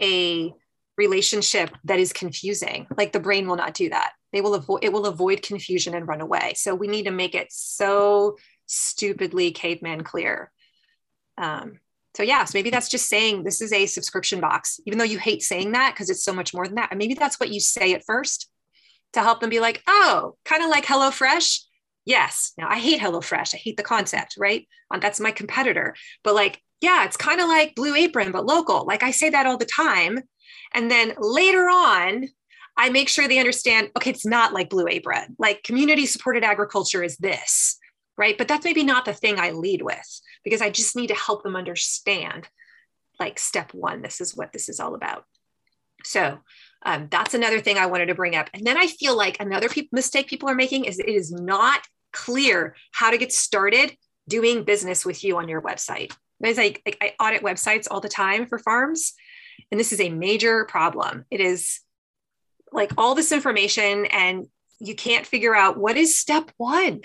a 0.01 0.53
relationship 0.97 1.71
that 1.85 1.99
is 1.99 2.13
confusing. 2.13 2.87
Like 2.97 3.13
the 3.13 3.21
brain 3.21 3.49
will 3.49 3.57
not 3.57 3.75
do 3.75 3.89
that. 3.89 4.13
They 4.33 4.41
will 4.41 4.55
avoid 4.55 4.85
it 4.85 4.93
will 4.93 5.07
avoid 5.07 5.43
confusion 5.43 5.95
and 5.95 6.07
run 6.07 6.21
away. 6.21 6.53
So 6.57 6.75
we 6.75 6.87
need 6.87 7.05
to 7.05 7.11
make 7.11 7.35
it 7.35 7.49
so 7.51 8.37
stupidly 8.67 9.51
caveman 9.51 10.05
clear. 10.05 10.53
Um, 11.37 11.81
so 12.17 12.23
yeah, 12.23 12.45
so 12.45 12.57
maybe 12.57 12.71
that's 12.71 12.89
just 12.89 13.09
saying 13.09 13.45
this 13.45 13.61
is 13.61 13.73
a 13.73 13.87
subscription 13.87 14.41
box, 14.41 14.81
even 14.87 14.99
though 14.99 15.05
you 15.05 15.19
hate 15.19 15.43
saying 15.43 15.73
that 15.73 15.95
because 15.95 16.11
it's 16.11 16.25
so 16.25 16.33
much 16.33 16.53
more 16.53 16.67
than 16.67 16.75
that. 16.75 16.91
And 16.91 16.99
maybe 16.99 17.15
that's 17.15 17.39
what 17.39 17.51
you 17.51 17.61
say 17.61 17.95
at 17.95 18.05
first 18.05 18.51
to 19.13 19.21
help 19.21 19.41
them 19.41 19.51
be 19.51 19.61
like, 19.61 19.83
oh, 19.87 20.37
kind 20.45 20.63
of 20.63 20.71
like 20.71 20.85
HelloFresh. 20.85 21.61
Yes. 22.05 22.53
Now 22.59 22.69
I 22.69 22.79
hate 22.79 23.01
HelloFresh. 23.01 23.55
I 23.55 23.59
hate 23.59 23.77
the 23.77 23.83
concept, 23.83 24.35
right? 24.39 24.67
Uh, 24.93 24.99
that's 24.99 25.21
my 25.21 25.31
competitor. 25.31 25.95
But 26.25 26.35
like, 26.35 26.61
yeah, 26.81 27.05
it's 27.05 27.17
kind 27.17 27.41
of 27.41 27.49
like 27.49 27.75
Blue 27.75 27.95
Apron, 27.95 28.33
but 28.33 28.47
local. 28.47 28.85
Like 28.87 29.03
I 29.03 29.13
say 29.13 29.31
that 29.31 29.47
all 29.47 29.59
the 29.59 29.65
time 29.67 30.21
and 30.75 30.91
then 30.91 31.15
later 31.19 31.69
on, 31.69 32.29
I 32.77 32.89
make 32.91 33.09
sure 33.09 33.29
they 33.29 33.39
understand 33.39 33.91
okay, 33.97 34.11
it's 34.11 34.27
not 34.27 34.53
like 34.53 34.71
Blue 34.71 34.89
Apron. 34.89 35.37
Like 35.39 35.63
community 35.63 36.07
supported 36.07 36.45
agriculture 36.45 37.03
is 37.03 37.17
this, 37.19 37.79
right? 38.17 38.37
But 38.39 38.49
that's 38.49 38.65
maybe 38.65 38.85
not 38.85 39.05
the 39.05 39.13
thing 39.13 39.39
I 39.39 39.51
lead 39.51 39.83
with 39.83 40.21
because 40.45 40.63
I 40.63 40.71
just 40.71 40.97
need 40.97 41.09
to 41.09 41.15
help 41.15 41.43
them 41.43 41.57
understand 41.57 42.49
like 43.19 43.39
step 43.39 43.75
one, 43.75 44.03
this 44.03 44.21
is 44.21 44.35
what 44.35 44.53
this 44.53 44.69
is 44.69 44.81
all 44.81 44.95
about. 44.95 45.25
So 46.05 46.39
um, 46.85 47.09
that's 47.11 47.35
another 47.35 47.61
thing 47.61 47.77
I 47.77 47.87
wanted 47.87 48.07
to 48.07 48.15
bring 48.15 48.35
up. 48.35 48.49
And 48.55 48.67
then 48.67 48.79
I 48.79 48.87
feel 48.87 49.17
like 49.17 49.39
another 49.39 49.69
pe- 49.69 49.89
mistake 49.93 50.29
people 50.29 50.49
are 50.49 50.55
making 50.55 50.87
is 50.87 50.99
it 50.99 51.09
is 51.09 51.31
not 51.31 51.83
clear 52.13 52.75
how 52.93 53.11
to 53.11 53.19
get 53.19 53.33
started 53.33 53.95
doing 54.27 54.65
business 54.65 55.05
with 55.05 55.23
you 55.23 55.37
on 55.37 55.49
your 55.49 55.61
website. 55.61 56.15
Because 56.41 56.59
I, 56.59 56.75
like, 56.87 56.97
I 57.03 57.13
audit 57.21 57.43
websites 57.43 57.87
all 57.91 58.01
the 58.01 58.09
time 58.09 58.47
for 58.47 58.59
farms, 58.59 59.13
and 59.71 59.79
this 59.79 59.93
is 59.93 60.01
a 60.01 60.09
major 60.09 60.65
problem. 60.65 61.27
It 61.31 61.41
is 61.41 61.81
like 62.73 62.93
all 62.97 63.15
this 63.15 63.31
information, 63.31 64.07
and 64.07 64.47
you 64.79 64.95
can't 64.95 65.27
figure 65.27 65.55
out 65.55 65.77
what 65.77 65.99
is 65.99 66.17
step 66.17 66.51
one 66.57 67.03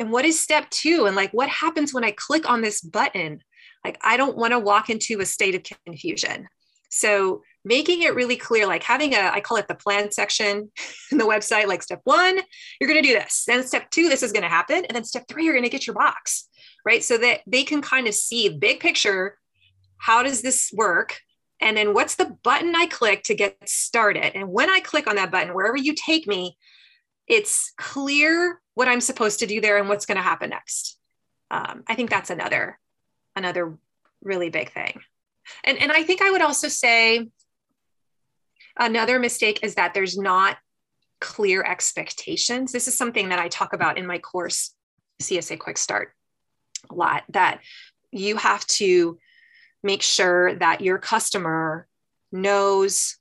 and 0.00 0.10
what 0.10 0.24
is 0.24 0.40
step 0.40 0.68
two, 0.70 1.04
and 1.06 1.14
like 1.14 1.30
what 1.32 1.50
happens 1.50 1.94
when 1.94 2.04
I 2.04 2.10
click 2.10 2.48
on 2.48 2.62
this 2.62 2.80
button. 2.80 3.42
Like, 3.84 3.98
I 4.02 4.16
don't 4.16 4.36
want 4.36 4.52
to 4.52 4.58
walk 4.58 4.90
into 4.90 5.20
a 5.20 5.26
state 5.26 5.54
of 5.54 5.62
confusion. 5.86 6.48
So, 6.90 7.42
making 7.64 8.02
it 8.02 8.14
really 8.14 8.36
clear, 8.36 8.66
like 8.66 8.82
having 8.82 9.14
a, 9.14 9.30
I 9.32 9.40
call 9.40 9.58
it 9.58 9.68
the 9.68 9.74
plan 9.74 10.10
section 10.10 10.72
in 11.12 11.18
the 11.18 11.26
website, 11.26 11.66
like 11.66 11.82
step 11.82 12.00
one, 12.04 12.40
you're 12.80 12.88
going 12.88 13.02
to 13.02 13.06
do 13.06 13.14
this. 13.14 13.44
Then 13.46 13.62
step 13.62 13.90
two, 13.90 14.08
this 14.08 14.22
is 14.22 14.32
going 14.32 14.42
to 14.42 14.48
happen. 14.48 14.86
And 14.86 14.96
then 14.96 15.04
step 15.04 15.24
three, 15.28 15.44
you're 15.44 15.52
going 15.52 15.64
to 15.64 15.70
get 15.70 15.86
your 15.86 15.94
box, 15.94 16.48
right? 16.84 17.04
So 17.04 17.18
that 17.18 17.40
they 17.46 17.62
can 17.62 17.82
kind 17.82 18.06
of 18.06 18.14
see 18.14 18.48
big 18.48 18.80
picture. 18.80 19.36
How 19.98 20.22
does 20.22 20.40
this 20.40 20.70
work? 20.74 21.20
And 21.60 21.76
then 21.76 21.92
what's 21.92 22.14
the 22.14 22.34
button 22.42 22.74
I 22.74 22.86
click 22.86 23.24
to 23.24 23.34
get 23.34 23.56
started? 23.68 24.34
And 24.34 24.48
when 24.48 24.70
I 24.70 24.80
click 24.80 25.06
on 25.06 25.16
that 25.16 25.30
button, 25.30 25.52
wherever 25.52 25.76
you 25.76 25.94
take 25.94 26.26
me, 26.26 26.56
it's 27.30 27.72
clear 27.78 28.60
what 28.74 28.88
I'm 28.88 29.00
supposed 29.00 29.38
to 29.38 29.46
do 29.46 29.62
there 29.62 29.78
and 29.78 29.88
what's 29.88 30.04
going 30.04 30.16
to 30.16 30.22
happen 30.22 30.50
next. 30.50 30.98
Um, 31.50 31.84
I 31.88 31.94
think 31.94 32.10
that's 32.10 32.30
another 32.30 32.78
another 33.34 33.78
really 34.22 34.50
big 34.50 34.72
thing. 34.72 35.00
And 35.64 35.78
and 35.78 35.90
I 35.90 36.02
think 36.02 36.20
I 36.20 36.30
would 36.30 36.42
also 36.42 36.68
say 36.68 37.28
Another 38.80 39.18
mistake 39.18 39.60
is 39.62 39.74
that 39.74 39.92
there's 39.92 40.16
not 40.16 40.56
clear 41.20 41.62
expectations. 41.62 42.72
This 42.72 42.88
is 42.88 42.96
something 42.96 43.28
that 43.28 43.38
I 43.38 43.48
talk 43.48 43.74
about 43.74 43.98
in 43.98 44.06
my 44.06 44.18
course, 44.18 44.74
CSA 45.22 45.58
Quick 45.58 45.76
Start, 45.76 46.14
a 46.88 46.94
lot 46.94 47.24
that 47.28 47.60
you 48.10 48.36
have 48.36 48.66
to 48.66 49.18
make 49.82 50.02
sure 50.02 50.54
that 50.54 50.80
your 50.80 50.96
customer 50.96 51.86
knows 52.32 53.18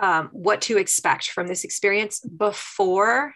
um, 0.00 0.28
what 0.32 0.62
to 0.62 0.78
expect 0.78 1.30
from 1.30 1.46
this 1.46 1.64
experience 1.64 2.20
before 2.20 3.34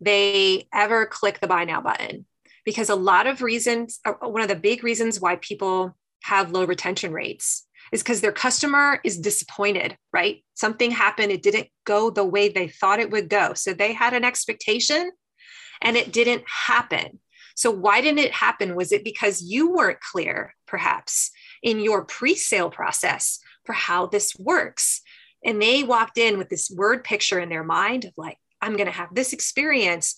they 0.00 0.66
ever 0.72 1.06
click 1.06 1.40
the 1.40 1.46
buy 1.46 1.64
now 1.64 1.80
button. 1.80 2.26
Because 2.64 2.88
a 2.88 2.94
lot 2.94 3.26
of 3.26 3.42
reasons, 3.42 4.00
uh, 4.04 4.12
one 4.12 4.42
of 4.42 4.48
the 4.48 4.56
big 4.56 4.82
reasons 4.82 5.20
why 5.20 5.36
people 5.36 5.96
have 6.22 6.52
low 6.52 6.64
retention 6.64 7.12
rates 7.12 7.66
is 7.92 8.02
because 8.02 8.22
their 8.22 8.32
customer 8.32 8.98
is 9.04 9.18
disappointed, 9.18 9.96
right? 10.12 10.42
Something 10.54 10.90
happened, 10.90 11.30
it 11.30 11.42
didn't 11.42 11.68
go 11.84 12.10
the 12.10 12.24
way 12.24 12.48
they 12.48 12.68
thought 12.68 13.00
it 13.00 13.10
would 13.10 13.28
go. 13.28 13.52
So 13.54 13.74
they 13.74 13.92
had 13.92 14.14
an 14.14 14.24
expectation 14.24 15.10
and 15.82 15.96
it 15.96 16.12
didn't 16.12 16.44
happen. 16.46 17.20
So, 17.56 17.70
why 17.70 18.00
didn't 18.00 18.18
it 18.18 18.32
happen? 18.32 18.74
Was 18.74 18.90
it 18.90 19.04
because 19.04 19.42
you 19.42 19.70
weren't 19.72 20.00
clear, 20.00 20.54
perhaps, 20.66 21.30
in 21.62 21.78
your 21.78 22.04
pre 22.04 22.34
sale 22.34 22.70
process 22.70 23.38
for 23.64 23.74
how 23.74 24.06
this 24.06 24.34
works? 24.36 25.02
And 25.44 25.60
they 25.60 25.82
walked 25.82 26.18
in 26.18 26.38
with 26.38 26.48
this 26.48 26.70
word 26.70 27.04
picture 27.04 27.38
in 27.38 27.48
their 27.48 27.64
mind 27.64 28.04
of 28.04 28.12
like, 28.16 28.38
I'm 28.60 28.76
going 28.76 28.86
to 28.86 28.92
have 28.92 29.14
this 29.14 29.32
experience. 29.32 30.14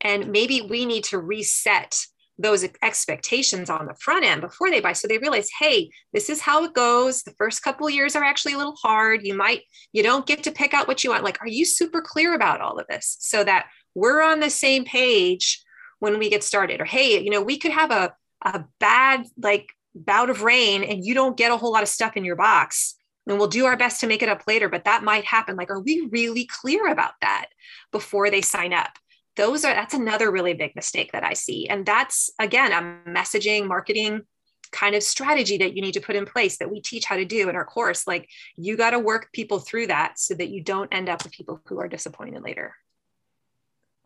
And 0.00 0.30
maybe 0.30 0.62
we 0.62 0.86
need 0.86 1.04
to 1.04 1.18
reset 1.18 1.96
those 2.38 2.64
expectations 2.82 3.68
on 3.68 3.86
the 3.86 3.96
front 4.00 4.24
end 4.24 4.40
before 4.40 4.70
they 4.70 4.80
buy. 4.80 4.92
So 4.92 5.08
they 5.08 5.18
realize 5.18 5.48
hey 5.58 5.90
this 6.12 6.30
is 6.30 6.40
how 6.40 6.64
it 6.64 6.72
goes. 6.72 7.22
The 7.22 7.34
first 7.36 7.62
couple 7.62 7.90
years 7.90 8.14
are 8.14 8.22
actually 8.22 8.52
a 8.52 8.58
little 8.58 8.76
hard. 8.80 9.24
You 9.24 9.34
might 9.34 9.62
you 9.92 10.02
don't 10.02 10.26
get 10.26 10.44
to 10.44 10.52
pick 10.52 10.72
out 10.72 10.86
what 10.86 11.02
you 11.02 11.10
want. 11.10 11.24
Like 11.24 11.40
are 11.42 11.48
you 11.48 11.64
super 11.64 12.00
clear 12.00 12.34
about 12.34 12.60
all 12.60 12.78
of 12.78 12.86
this 12.88 13.16
so 13.18 13.42
that 13.42 13.66
we're 13.94 14.22
on 14.22 14.38
the 14.38 14.50
same 14.50 14.84
page 14.84 15.64
when 15.98 16.18
we 16.20 16.30
get 16.30 16.44
started? 16.44 16.80
Or 16.80 16.84
hey 16.84 17.20
you 17.20 17.30
know 17.30 17.42
we 17.42 17.58
could 17.58 17.72
have 17.72 17.90
a, 17.90 18.14
a 18.44 18.64
bad 18.78 19.26
like 19.36 19.66
bout 19.96 20.30
of 20.30 20.42
rain 20.42 20.84
and 20.84 21.04
you 21.04 21.14
don't 21.14 21.36
get 21.36 21.50
a 21.50 21.56
whole 21.56 21.72
lot 21.72 21.82
of 21.82 21.88
stuff 21.88 22.16
in 22.16 22.24
your 22.24 22.36
box 22.36 22.94
and 23.28 23.38
we'll 23.38 23.48
do 23.48 23.66
our 23.66 23.76
best 23.76 24.00
to 24.00 24.06
make 24.06 24.22
it 24.22 24.28
up 24.28 24.42
later 24.46 24.68
but 24.68 24.84
that 24.84 25.04
might 25.04 25.24
happen. 25.24 25.56
Like 25.56 25.70
are 25.70 25.80
we 25.80 26.08
really 26.10 26.46
clear 26.46 26.88
about 26.88 27.12
that 27.20 27.46
before 27.92 28.30
they 28.30 28.40
sign 28.40 28.72
up? 28.72 28.90
Those 29.36 29.64
are 29.64 29.74
that's 29.74 29.94
another 29.94 30.30
really 30.30 30.54
big 30.54 30.74
mistake 30.74 31.12
that 31.12 31.24
i 31.24 31.34
see. 31.34 31.68
And 31.68 31.86
that's 31.86 32.30
again 32.38 32.72
a 32.72 33.10
messaging 33.10 33.66
marketing 33.66 34.22
kind 34.70 34.94
of 34.94 35.02
strategy 35.02 35.58
that 35.58 35.74
you 35.74 35.82
need 35.82 35.92
to 35.92 36.00
put 36.00 36.16
in 36.16 36.26
place 36.26 36.58
that 36.58 36.70
we 36.70 36.80
teach 36.80 37.04
how 37.04 37.16
to 37.16 37.24
do 37.24 37.48
in 37.48 37.56
our 37.56 37.64
course. 37.64 38.06
Like 38.06 38.28
you 38.56 38.76
got 38.76 38.90
to 38.90 38.98
work 38.98 39.30
people 39.32 39.58
through 39.58 39.88
that 39.88 40.18
so 40.18 40.34
that 40.34 40.48
you 40.48 40.62
don't 40.62 40.92
end 40.92 41.08
up 41.08 41.24
with 41.24 41.32
people 41.32 41.60
who 41.66 41.78
are 41.80 41.88
disappointed 41.88 42.42
later. 42.42 42.74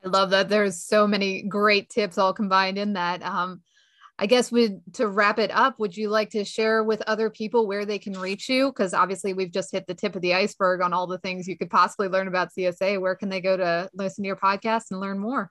I 0.04 0.08
love 0.08 0.30
that. 0.30 0.48
There's 0.48 0.82
so 0.82 1.06
many 1.06 1.42
great 1.42 1.88
tips 1.88 2.18
all 2.18 2.32
combined 2.32 2.76
in 2.76 2.94
that. 2.94 3.22
Um, 3.22 3.62
I 4.18 4.27
guess 4.27 4.53
we 4.53 4.79
to 4.94 5.09
wrap 5.09 5.38
it 5.38 5.51
up, 5.51 5.79
would 5.79 5.96
you 5.96 6.09
like 6.09 6.31
to 6.31 6.44
share 6.44 6.85
with 6.85 7.03
other 7.07 7.31
people 7.31 7.66
where 7.66 7.85
they 7.85 7.98
can 7.98 8.12
reach 8.12 8.48
you? 8.48 8.68
Because 8.68 8.94
obviously 8.94 9.33
we've 9.33 9.51
just 9.51 9.72
hit 9.72 9.87
the 9.87 9.94
tip 9.94 10.14
of 10.14 10.22
the 10.22 10.35
iceberg 10.35 10.81
on 10.81 10.92
all 10.92 11.07
the 11.07 11.18
things 11.18 11.48
you 11.48 11.57
could 11.57 11.70
possibly 11.70 12.09
learn 12.09 12.29
about 12.29 12.51
CSA. 12.57 13.01
Where 13.01 13.16
can 13.16 13.31
they 13.31 13.40
go 13.40 13.57
to 13.57 13.88
listen 13.94 14.22
to 14.22 14.29
your 14.29 14.37
podcast 14.37 14.90
and 14.90 15.01
learn 15.01 15.18
more? 15.18 15.51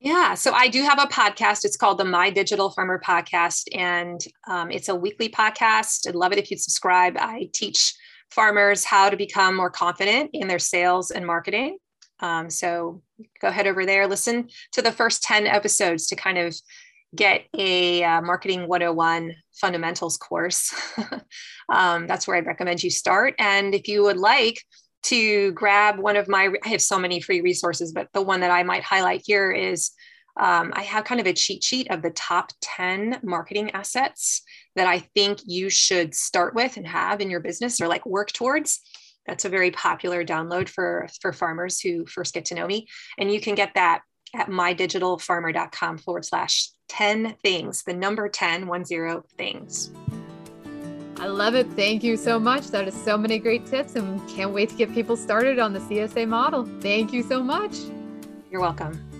Yeah, 0.00 0.34
so 0.34 0.52
I 0.52 0.66
do 0.66 0.82
have 0.82 0.98
a 0.98 1.06
podcast. 1.06 1.64
It's 1.64 1.76
called 1.76 1.98
the 1.98 2.04
My 2.04 2.28
Digital 2.28 2.70
Farmer 2.70 3.00
Podcast, 3.00 3.68
and 3.72 4.20
um, 4.48 4.72
it's 4.72 4.88
a 4.88 4.96
weekly 4.96 5.28
podcast. 5.28 6.08
I'd 6.08 6.16
love 6.16 6.32
it 6.32 6.38
if 6.38 6.50
you'd 6.50 6.60
subscribe. 6.60 7.16
I 7.16 7.50
teach 7.52 7.94
farmers 8.30 8.84
how 8.84 9.10
to 9.10 9.16
become 9.16 9.54
more 9.54 9.70
confident 9.70 10.30
in 10.32 10.48
their 10.48 10.58
sales 10.58 11.12
and 11.12 11.24
marketing. 11.24 11.78
Um, 12.18 12.50
so 12.50 13.02
go 13.40 13.48
ahead 13.48 13.66
over 13.66 13.86
there, 13.86 14.06
listen 14.06 14.48
to 14.72 14.82
the 14.82 14.92
first 14.92 15.22
10 15.22 15.46
episodes 15.46 16.06
to 16.08 16.16
kind 16.16 16.38
of 16.38 16.56
get 17.14 17.44
a 17.56 18.02
uh, 18.04 18.22
marketing 18.22 18.68
101 18.68 19.34
fundamentals 19.52 20.16
course. 20.16 20.74
Um, 21.68 22.06
that's 22.06 22.26
where 22.26 22.36
i'd 22.36 22.44
recommend 22.44 22.82
you 22.82 22.90
start. 22.90 23.34
And 23.38 23.74
if 23.74 23.88
you 23.88 24.02
would 24.02 24.18
like 24.18 24.62
to 25.04 25.52
grab 25.52 25.98
one 25.98 26.16
of 26.16 26.28
my 26.28 26.52
i 26.64 26.68
have 26.68 26.82
so 26.82 26.98
many 26.98 27.20
free 27.20 27.40
resources 27.40 27.92
but 27.92 28.08
the 28.12 28.22
one 28.22 28.40
that 28.40 28.50
i 28.50 28.62
might 28.62 28.82
highlight 28.82 29.22
here 29.24 29.50
is 29.50 29.90
um, 30.38 30.72
i 30.74 30.82
have 30.82 31.04
kind 31.04 31.20
of 31.20 31.26
a 31.26 31.32
cheat 31.32 31.62
sheet 31.64 31.90
of 31.90 32.02
the 32.02 32.10
top 32.10 32.50
10 32.60 33.20
marketing 33.22 33.70
assets 33.72 34.42
that 34.76 34.86
i 34.86 34.98
think 34.98 35.40
you 35.44 35.68
should 35.68 36.14
start 36.14 36.54
with 36.54 36.76
and 36.76 36.86
have 36.86 37.20
in 37.20 37.30
your 37.30 37.40
business 37.40 37.80
or 37.80 37.88
like 37.88 38.06
work 38.06 38.32
towards. 38.32 38.80
That's 39.26 39.44
a 39.44 39.48
very 39.48 39.70
popular 39.70 40.24
download 40.24 40.68
for 40.68 41.08
for 41.20 41.32
farmers 41.32 41.80
who 41.80 42.06
first 42.06 42.34
get 42.34 42.46
to 42.46 42.54
know 42.54 42.66
me. 42.66 42.88
And 43.18 43.32
you 43.32 43.40
can 43.40 43.54
get 43.54 43.74
that 43.74 44.02
at 44.34 44.48
mydigitalfarmer.com 44.48 45.98
forward 45.98 46.24
slash 46.24 46.70
10 46.88 47.36
things, 47.42 47.82
the 47.82 47.94
number 47.94 48.28
10, 48.28 48.66
one 48.66 48.84
zero 48.84 49.24
things. 49.36 49.90
I 51.16 51.26
love 51.26 51.54
it. 51.54 51.70
Thank 51.72 52.02
you 52.02 52.16
so 52.16 52.38
much. 52.38 52.68
That 52.68 52.88
is 52.88 52.94
so 53.04 53.16
many 53.16 53.38
great 53.38 53.64
tips 53.66 53.94
and 53.94 54.28
can't 54.28 54.52
wait 54.52 54.70
to 54.70 54.74
get 54.74 54.92
people 54.92 55.16
started 55.16 55.58
on 55.58 55.72
the 55.72 55.78
CSA 55.80 56.26
model. 56.26 56.68
Thank 56.80 57.12
you 57.12 57.22
so 57.22 57.42
much. 57.42 57.76
You're 58.50 58.60
welcome. 58.60 59.11